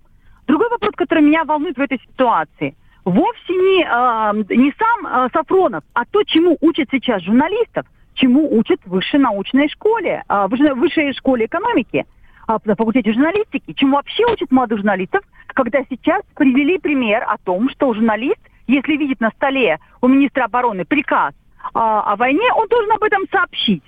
Другой 0.48 0.68
вопрос, 0.70 0.94
который 0.96 1.22
меня 1.22 1.44
волнует 1.44 1.76
в 1.76 1.80
этой 1.80 2.00
ситуации, 2.00 2.74
вовсе 3.04 3.52
не, 3.52 3.84
э, 3.84 4.56
не 4.56 4.74
сам 4.76 5.06
э, 5.06 5.28
Сафронов, 5.32 5.84
а 5.94 6.04
то, 6.04 6.24
чему 6.24 6.56
учат 6.60 6.88
сейчас 6.90 7.22
журналистов– 7.22 7.86
чему 8.18 8.56
учат 8.58 8.80
в 8.84 8.90
высшей 8.90 9.20
научной 9.20 9.68
школе, 9.68 10.24
в 10.28 10.48
высшей 10.48 11.12
школе 11.14 11.46
экономики, 11.46 12.04
а, 12.46 12.58
на 12.64 12.74
факультете 12.74 13.12
журналистики, 13.12 13.72
чему 13.74 13.96
вообще 13.96 14.24
учат 14.26 14.50
молодых 14.50 14.78
журналистов, 14.78 15.22
когда 15.48 15.80
сейчас 15.88 16.22
привели 16.34 16.78
пример 16.78 17.22
о 17.26 17.38
том, 17.38 17.68
что 17.70 17.94
журналист, 17.94 18.40
если 18.66 18.96
видит 18.96 19.20
на 19.20 19.30
столе 19.30 19.78
у 20.00 20.08
министра 20.08 20.44
обороны 20.44 20.84
приказ 20.84 21.34
о, 21.74 22.12
о 22.12 22.16
войне, 22.16 22.52
он 22.54 22.66
должен 22.68 22.92
об 22.92 23.02
этом 23.02 23.22
сообщить. 23.30 23.82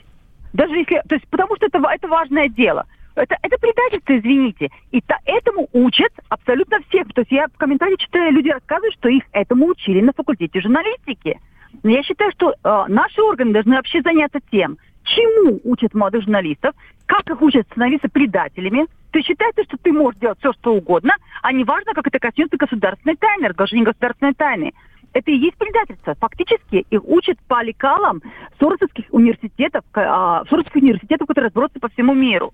Даже 0.52 0.74
если, 0.74 1.02
то 1.08 1.14
есть, 1.14 1.26
потому 1.28 1.56
что 1.56 1.66
это, 1.66 1.78
это 1.78 2.08
важное 2.08 2.48
дело. 2.48 2.86
Это, 3.14 3.36
это 3.42 3.58
предательство, 3.58 4.18
извините. 4.18 4.68
И 4.90 5.00
то, 5.00 5.16
этому 5.24 5.68
учат 5.72 6.12
абсолютно 6.28 6.78
всех. 6.88 7.12
То 7.12 7.22
есть 7.22 7.32
я 7.32 7.46
в 7.48 7.56
комментариях 7.56 7.98
читаю, 7.98 8.32
люди 8.32 8.48
рассказывают, 8.48 8.94
что 8.94 9.08
их 9.08 9.24
этому 9.32 9.66
учили 9.66 10.00
на 10.00 10.12
факультете 10.12 10.60
журналистики. 10.60 11.38
Но 11.82 11.90
я 11.90 12.02
считаю, 12.02 12.32
что 12.32 12.52
э, 12.52 12.84
наши 12.88 13.20
органы 13.22 13.52
должны 13.52 13.76
вообще 13.76 14.02
заняться 14.02 14.40
тем, 14.50 14.78
чему 15.04 15.60
учат 15.64 15.94
молодых 15.94 16.22
журналистов, 16.22 16.74
как 17.06 17.28
их 17.28 17.40
учат 17.42 17.66
становиться 17.70 18.08
предателями. 18.08 18.86
Ты 19.12 19.22
считаешь, 19.22 19.54
что 19.66 19.76
ты 19.76 19.92
можешь 19.92 20.20
делать 20.20 20.38
все, 20.38 20.52
что 20.52 20.74
угодно, 20.74 21.14
а 21.42 21.52
не 21.52 21.64
важно, 21.64 21.94
как 21.94 22.06
это 22.06 22.18
коснется 22.18 22.56
государственной 22.56 23.16
тайны, 23.16 23.48
разглашения 23.48 23.84
государственной 23.84 24.34
тайны. 24.34 24.72
Это 25.12 25.30
и 25.32 25.36
есть 25.36 25.56
предательство. 25.56 26.14
Фактически 26.14 26.86
их 26.88 27.04
учат 27.04 27.36
по 27.48 27.62
лекалам 27.64 28.22
соросовских 28.60 29.06
университетов, 29.10 29.84
а, 29.94 30.44
соросовских 30.44 30.82
университетов, 30.82 31.26
которые 31.26 31.46
разбросаны 31.46 31.80
по 31.80 31.88
всему 31.88 32.14
миру. 32.14 32.52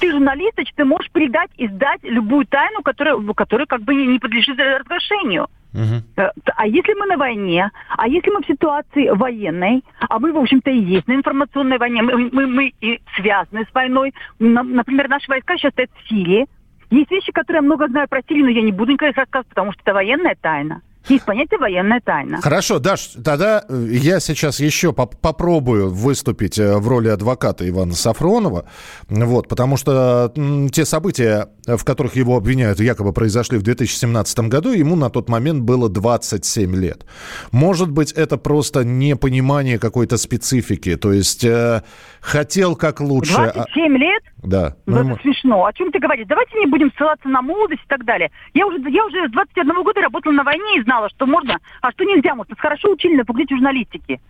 Ты 0.00 0.10
журналист, 0.10 0.54
значит, 0.54 0.74
ты 0.76 0.84
можешь 0.84 1.10
передать 1.10 1.50
и 1.56 1.68
сдать 1.68 2.00
любую 2.02 2.46
тайну, 2.46 2.82
которая, 2.82 3.16
которая 3.34 3.66
как 3.66 3.82
бы 3.82 3.94
не, 3.94 4.06
не 4.06 4.18
подлежит 4.18 4.58
разглашению. 4.58 5.48
Uh-huh. 5.76 6.30
А 6.56 6.66
если 6.66 6.94
мы 6.94 7.06
на 7.06 7.18
войне, 7.18 7.70
а 7.90 8.08
если 8.08 8.30
мы 8.30 8.42
в 8.42 8.46
ситуации 8.46 9.10
военной, 9.10 9.84
а 10.08 10.18
мы, 10.18 10.32
в 10.32 10.38
общем-то, 10.38 10.70
и 10.70 10.78
есть 10.78 11.06
на 11.06 11.14
информационной 11.14 11.76
войне, 11.76 12.00
мы, 12.02 12.30
мы, 12.32 12.46
мы 12.46 12.72
и 12.80 13.00
связаны 13.14 13.66
с 13.70 13.74
войной. 13.74 14.14
Например, 14.38 15.08
наши 15.08 15.28
войска 15.28 15.56
сейчас 15.56 15.72
стоят 15.72 15.90
в 15.94 16.08
Сирии. 16.08 16.46
Есть 16.90 17.10
вещи, 17.10 17.30
которые 17.32 17.58
я 17.58 17.62
много 17.62 17.88
знаю 17.88 18.08
про 18.08 18.22
Сирию, 18.22 18.44
но 18.44 18.50
я 18.50 18.62
не 18.62 18.72
буду 18.72 18.92
никогда 18.92 19.10
их 19.10 19.16
рассказывать, 19.16 19.48
потому 19.48 19.72
что 19.72 19.82
это 19.82 19.92
военная 19.92 20.36
тайна. 20.40 20.80
Есть 21.08 21.24
понятие 21.24 21.58
военная 21.58 22.00
тайна. 22.00 22.40
Хорошо, 22.40 22.78
Даш, 22.78 23.10
тогда 23.24 23.64
э, 23.68 23.86
я 23.90 24.20
сейчас 24.20 24.60
еще 24.60 24.92
поп 24.92 25.16
попробую 25.20 25.90
выступить 25.90 26.58
э, 26.58 26.76
в 26.76 26.88
роли 26.88 27.08
адвоката 27.08 27.68
Ивана 27.68 27.94
Сафронова, 27.94 28.68
вот, 29.08 29.48
потому 29.48 29.76
что 29.76 30.32
те 30.72 30.84
события, 30.84 31.48
в 31.66 31.84
которых 31.84 32.16
его 32.16 32.36
обвиняют, 32.36 32.80
якобы 32.80 33.12
произошли 33.12 33.58
в 33.58 33.62
2017 33.62 34.38
году, 34.40 34.72
ему 34.72 34.96
на 34.96 35.10
тот 35.10 35.28
момент 35.28 35.62
было 35.62 35.88
27 35.88 36.74
лет. 36.76 37.06
Может 37.52 37.90
быть, 37.90 38.12
это 38.12 38.36
просто 38.36 38.84
непонимание 38.84 39.78
какой-то 39.78 40.16
специфики, 40.16 40.96
то 40.96 41.12
есть 41.12 41.44
э, 41.44 41.82
хотел 42.20 42.74
как 42.74 43.00
лучше. 43.00 43.34
27 43.34 43.94
а 43.94 43.98
лет? 43.98 44.22
Да. 44.42 44.74
Ну, 44.86 44.98
это 44.98 45.20
смешно. 45.22 45.64
О 45.64 45.72
чем 45.72 45.90
ты 45.90 45.98
говоришь? 45.98 46.26
Давайте 46.26 46.58
не 46.58 46.66
будем 46.66 46.92
ссылаться 46.92 47.28
на 47.28 47.42
молодость 47.42 47.82
и 47.82 47.88
так 47.88 48.04
далее. 48.04 48.30
Я 48.54 48.66
уже, 48.66 48.78
я 48.90 49.04
уже 49.04 49.28
с 49.28 49.32
21 49.32 49.82
года 49.82 50.00
работала 50.02 50.32
на 50.32 50.44
войне 50.44 50.78
и 50.78 50.82
знала, 50.82 51.08
что 51.08 51.26
можно, 51.26 51.58
а 51.80 51.90
что 51.92 52.04
нельзя. 52.04 52.34
Может, 52.34 52.50
нас 52.50 52.60
хорошо 52.60 52.92
учили 52.92 53.16
на 53.16 53.24
факультете 53.24 53.56
журналистики. 53.56 54.20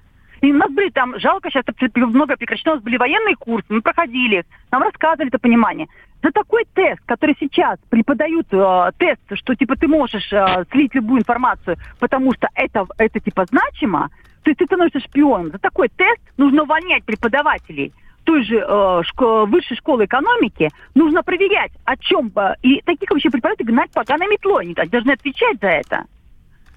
И 0.42 0.52
у 0.52 0.54
нас 0.54 0.70
были 0.70 0.90
там, 0.90 1.18
жалко, 1.18 1.50
сейчас 1.50 1.64
много 1.96 2.36
прекращено, 2.36 2.72
у 2.72 2.74
нас 2.74 2.84
были 2.84 2.98
военные 2.98 3.36
курсы, 3.36 3.66
мы 3.70 3.80
проходили, 3.80 4.44
нам 4.70 4.82
рассказывали 4.82 5.28
это 5.28 5.38
понимание. 5.38 5.88
За 6.22 6.30
такой 6.30 6.66
тест, 6.74 7.00
который 7.06 7.36
сейчас 7.40 7.78
преподают, 7.88 8.46
э, 8.52 8.90
тест, 8.98 9.22
что 9.32 9.54
типа 9.54 9.76
ты 9.76 9.88
можешь 9.88 10.30
э, 10.32 10.64
слить 10.72 10.94
любую 10.94 11.20
информацию, 11.20 11.76
потому 11.98 12.34
что 12.34 12.48
это, 12.54 12.84
это 12.98 13.18
типа 13.18 13.46
значимо, 13.46 14.10
то 14.42 14.50
есть 14.50 14.58
ты 14.58 14.66
становишься 14.66 15.00
шпионом. 15.00 15.50
За 15.52 15.58
такой 15.58 15.88
тест 15.88 16.20
нужно 16.36 16.64
увольнять 16.64 17.04
преподавателей 17.04 17.92
той 18.26 18.44
же 18.44 18.56
э, 18.56 19.02
шко- 19.04 19.46
высшей 19.46 19.76
школы 19.76 20.04
экономики 20.04 20.68
нужно 20.94 21.22
проверять, 21.22 21.72
о 21.84 21.96
чем... 21.96 22.30
Э, 22.36 22.56
и 22.60 22.82
таких 22.82 23.08
вообще 23.10 23.30
преподавателей 23.30 23.72
гнать 23.72 23.90
поганой 23.92 24.26
метлой. 24.26 24.64
Они 24.64 24.74
должны 24.74 25.12
отвечать 25.12 25.58
за 25.60 25.68
это. 25.68 26.04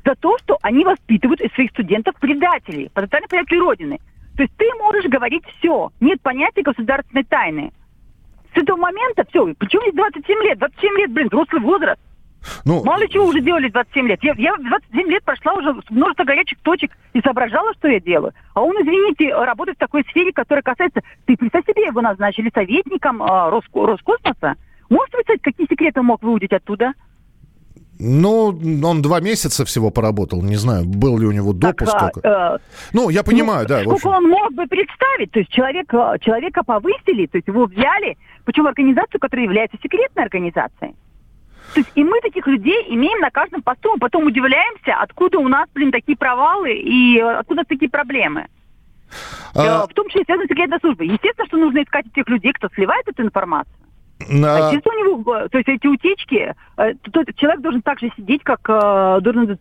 За 0.06 0.16
то, 0.16 0.38
что 0.38 0.58
они 0.62 0.86
воспитывают 0.86 1.42
из 1.42 1.52
своих 1.54 1.72
студентов 1.72 2.16
предателей, 2.20 2.90
потенциальных 2.94 3.30
предателей 3.30 3.60
Родины. 3.60 4.00
То 4.38 4.44
есть 4.44 4.56
ты 4.56 4.66
можешь 4.78 5.06
говорить 5.06 5.44
все. 5.58 5.92
Нет 6.00 6.22
понятия 6.22 6.62
государственной 6.62 7.26
тайны. 7.26 7.72
С 8.54 8.58
этого 8.62 8.78
момента 8.78 9.26
все. 9.30 9.54
Почему 9.56 9.82
здесь 9.82 9.96
27 9.96 10.44
лет? 10.44 10.60
27 10.60 10.98
лет, 10.98 11.12
блин, 11.12 11.28
взрослый 11.28 11.62
возраст. 11.62 12.00
Ну, 12.70 12.84
Мало 12.84 13.08
чего 13.08 13.26
уже 13.26 13.42
делали 13.42 13.68
27 13.68 14.08
лет. 14.08 14.20
Я, 14.24 14.36
я 14.38 14.56
27 14.56 15.08
лет 15.10 15.24
прошла 15.24 15.54
уже 15.54 15.76
множество 15.90 16.24
горячих 16.24 16.60
точек 16.60 16.92
и 17.14 17.22
соображала, 17.22 17.74
что 17.74 17.88
я 17.88 18.00
делаю. 18.00 18.32
А 18.54 18.62
он, 18.62 18.76
извините, 18.76 19.34
работает 19.34 19.78
в 19.78 19.80
такой 19.80 20.04
сфере, 20.04 20.32
которая 20.32 20.62
касается... 20.62 21.02
Ты 21.26 21.36
представь 21.36 21.66
себе, 21.66 21.88
его 21.88 22.02
назначили 22.02 22.52
советником 22.54 23.24
э, 23.24 23.50
Роско, 23.50 23.88
Роскосмоса. 23.88 24.54
Можете 24.88 25.18
представить, 25.18 25.42
какие 25.42 25.66
секреты 25.68 26.00
он 26.02 26.06
мог 26.06 26.22
выудить 26.22 26.54
оттуда? 26.54 26.94
Ну, 27.98 28.56
он 28.84 29.02
два 29.02 29.20
месяца 29.20 29.66
всего 29.66 29.90
поработал. 29.90 30.44
Не 30.44 30.56
знаю, 30.56 30.86
был 30.86 31.18
ли 31.18 31.26
у 31.26 31.32
него 31.32 31.54
допуск. 31.54 31.92
Так, 31.92 32.18
а, 32.24 32.56
э, 32.56 32.60
ну, 32.94 33.10
я 33.10 33.24
понимаю, 33.24 33.64
ну, 33.64 33.68
да. 33.68 33.82
Сколько 33.82 34.08
он 34.10 34.30
мог 34.30 34.54
бы 34.54 34.68
представить? 34.68 35.32
То 35.32 35.40
есть 35.40 35.52
человек, 35.52 35.92
э, 35.92 36.20
человека 36.22 36.62
повысили, 36.64 37.26
то 37.26 37.38
есть 37.40 37.48
его 37.48 37.66
взяли, 37.66 38.16
причем 38.46 38.68
организацию, 38.68 39.20
которая 39.20 39.46
является 39.46 39.78
секретной 39.82 40.26
организацией. 40.26 40.94
То 41.74 41.80
есть 41.80 41.92
и 41.96 42.04
мы 42.04 42.20
таких 42.22 42.48
людей 42.48 42.86
имеем 42.90 43.20
на 43.20 43.30
каждом 43.30 43.62
посту, 43.62 43.94
мы 43.94 44.00
потом 44.00 44.26
удивляемся, 44.26 44.96
откуда 45.00 45.40
у 45.40 45.48
нас, 45.48 45.68
блин, 45.74 45.92
такие 45.92 46.18
провалы 46.18 46.74
и 46.74 47.20
откуда 47.20 47.64
такие 47.64 47.90
проблемы. 47.90 48.48
А... 49.56 49.88
В 49.88 49.94
том 49.94 50.08
числе 50.10 50.24
связаны 50.24 50.46
с 50.46 50.50
секретной 50.50 50.80
службой. 50.80 51.08
Естественно, 51.08 51.48
что 51.48 51.58
нужно 51.58 51.84
искать 51.84 52.06
тех 52.14 52.28
людей, 52.28 52.54
кто 52.54 52.70
сливает 52.70 53.08
эту 53.08 53.24
информацию. 53.24 53.76
На... 54.28 54.70
А 54.70 54.72
у 54.72 54.74
него, 54.74 55.48
то 55.48 55.58
есть 55.58 55.70
эти 55.70 55.88
утечки, 55.88 56.54
э, 56.78 56.94
то, 57.12 57.24
то 57.24 57.34
человек 57.34 57.62
должен 57.62 57.82
так 57.82 58.00
же 58.00 58.12
сидеть, 58.18 58.44
как 58.44 58.60
э, 58.68 59.20
должен, 59.22 59.58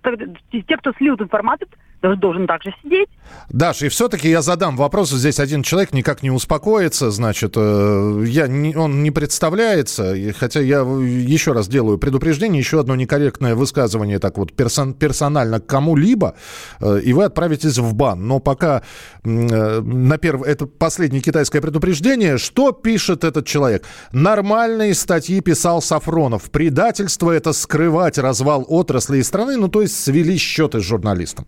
те, 0.51 0.77
кто 0.77 0.93
слил 0.95 1.15
информацию, 1.15 1.69
должен 2.01 2.47
также 2.47 2.73
сидеть. 2.83 3.09
Даша, 3.51 3.87
и 3.87 3.89
все-таки 3.89 4.29
я 4.29 4.43
задам 4.43 4.77
вопрос. 4.77 5.11
Здесь 5.11 5.41
один 5.41 5.63
человек 5.63 5.93
никак 5.93 6.23
не 6.23 6.31
успокоится, 6.31 7.11
значит, 7.11 7.55
э, 7.57 8.25
я, 8.27 8.45
он 8.79 9.03
не 9.03 9.11
представляется, 9.11 10.15
хотя 10.39 10.61
я 10.61 10.81
еще 10.81 11.53
раз 11.53 11.69
делаю 11.69 11.99
предупреждение, 11.99 12.59
еще 12.59 12.81
одно 12.81 12.95
некорректное 12.95 13.55
высказывание 13.55 14.19
так 14.19 14.39
вот 14.39 14.53
персон, 14.53 14.95
персонально 14.95 15.61
к 15.61 15.67
кому-либо, 15.67 16.35
э, 16.81 17.01
и 17.01 17.13
вы 17.13 17.25
отправитесь 17.25 17.79
в 17.79 17.95
бан. 17.95 18.27
Но 18.27 18.39
пока 18.39 18.83
э, 19.25 19.81
на 19.81 20.19
перв... 20.19 20.43
это 20.43 20.67
последнее 20.67 21.23
китайское 21.23 21.61
предупреждение, 21.61 22.39
что 22.39 22.73
пишет 22.73 23.25
этот 23.25 23.47
человек? 23.47 23.85
Нормальные 24.13 24.95
статьи 24.95 25.41
писал 25.41 25.83
Сафронов. 25.83 26.51
Предательство– 26.51 27.31
это 27.33 27.53
скрывать 27.53 28.19
развал 28.19 28.65
отрасли 28.69 29.19
и 29.19 29.23
страны, 29.23 29.57
ну 29.57 29.69
то 29.69 29.83
есть 29.83 29.99
свели 29.99 30.37
счеты 30.37 30.81
с 30.81 30.85
журналистом. 30.85 31.47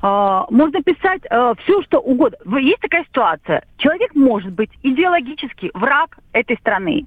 Uh, 0.00 0.46
можно 0.50 0.80
писать 0.80 1.22
uh, 1.28 1.58
все, 1.64 1.82
что 1.82 1.98
угодно. 1.98 2.58
Есть 2.58 2.80
такая 2.80 3.04
ситуация. 3.04 3.64
Человек 3.78 4.14
может 4.14 4.52
быть 4.52 4.70
идеологически 4.84 5.72
враг 5.74 6.18
этой 6.32 6.56
страны. 6.58 7.06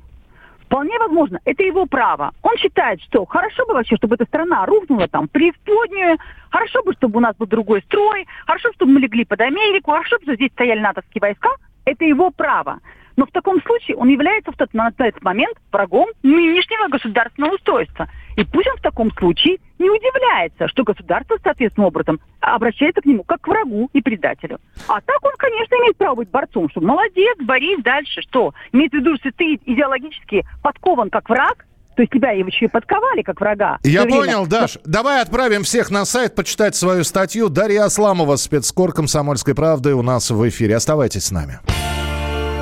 Вполне 0.66 0.98
возможно, 1.00 1.40
это 1.46 1.64
его 1.64 1.86
право. 1.86 2.32
Он 2.42 2.56
считает, 2.58 3.02
что 3.02 3.26
хорошо 3.26 3.66
бы 3.66 3.74
вообще, 3.74 3.96
чтобы 3.96 4.16
эта 4.16 4.26
страна 4.26 4.66
рухнула 4.66 5.08
там 5.08 5.28
преисподнюю, 5.30 6.18
хорошо 6.50 6.84
бы, 6.84 6.94
чтобы 6.94 7.18
у 7.18 7.22
нас 7.22 7.36
был 7.38 7.46
другой 7.46 7.82
строй, 7.82 8.26
хорошо, 8.46 8.70
чтобы 8.76 8.94
мы 8.94 9.00
легли 9.00 9.26
под 9.26 9.40
Америку, 9.42 9.92
хорошо, 9.92 10.18
чтобы 10.18 10.36
здесь 10.36 10.52
стояли 10.52 10.80
натовские 10.80 11.20
войска. 11.20 11.50
Это 11.86 12.06
его 12.06 12.30
право. 12.32 12.80
Но 13.16 13.26
в 13.26 13.32
таком 13.32 13.62
случае 13.62 13.98
он 13.98 14.10
является 14.10 14.52
в 14.52 14.58
тот, 14.58 14.74
на 14.74 14.92
этот 14.98 15.24
момент 15.24 15.58
врагом 15.72 16.08
нынешнего 16.24 16.88
государственного 16.88 17.56
устройства. 17.56 18.08
И 18.38 18.44
пусть 18.44 18.68
он 18.68 18.78
в 18.78 18.82
таком 18.82 19.12
случае 19.12 19.58
не 19.80 19.90
удивляется, 19.90 20.68
что 20.68 20.84
государство, 20.84 21.38
соответственным 21.44 21.88
образом, 21.88 22.20
обращается 22.40 23.02
к 23.02 23.06
нему 23.06 23.24
как 23.24 23.42
к 23.42 23.48
врагу 23.48 23.90
и 23.94 24.02
предателю. 24.02 24.60
А 24.88 25.02
так 25.02 25.24
он, 25.24 25.34
конечно, 25.38 25.76
имеет 25.76 25.98
право 25.98 26.16
быть 26.16 26.30
борцом, 26.30 26.70
что 26.70 26.82
молодец, 26.82 27.38
борись 27.42 27.82
дальше, 27.84 28.22
что? 28.22 28.54
Имеется 28.72 28.98
в 28.98 29.02
виду, 29.02 29.16
что 29.18 29.32
ты 29.32 29.60
идеологически 29.66 30.46
подкован 30.62 31.10
как 31.10 31.30
враг, 31.30 31.66
то 31.96 32.04
есть 32.04 32.14
тебя 32.14 32.32
еще 32.32 32.66
и 32.66 32.68
подковали 32.68 33.22
как 33.22 33.40
врага. 33.42 33.78
Я 33.84 34.06
понял, 34.06 34.48
Даш. 34.48 34.78
Давай 34.86 35.22
отправим 35.22 35.64
всех 35.64 35.92
на 35.92 36.06
сайт 36.06 36.36
почитать 36.36 36.76
свою 36.76 37.04
статью. 37.04 37.50
Дарья 37.50 37.84
Асламова, 37.86 38.38
спецкор 38.38 38.94
«Комсомольской 38.94 39.56
правды» 39.56 39.94
у 39.94 40.02
нас 40.02 40.32
в 40.32 40.48
эфире. 40.48 40.78
Оставайтесь 40.78 41.26
с 41.26 41.32
нами. 41.32 41.60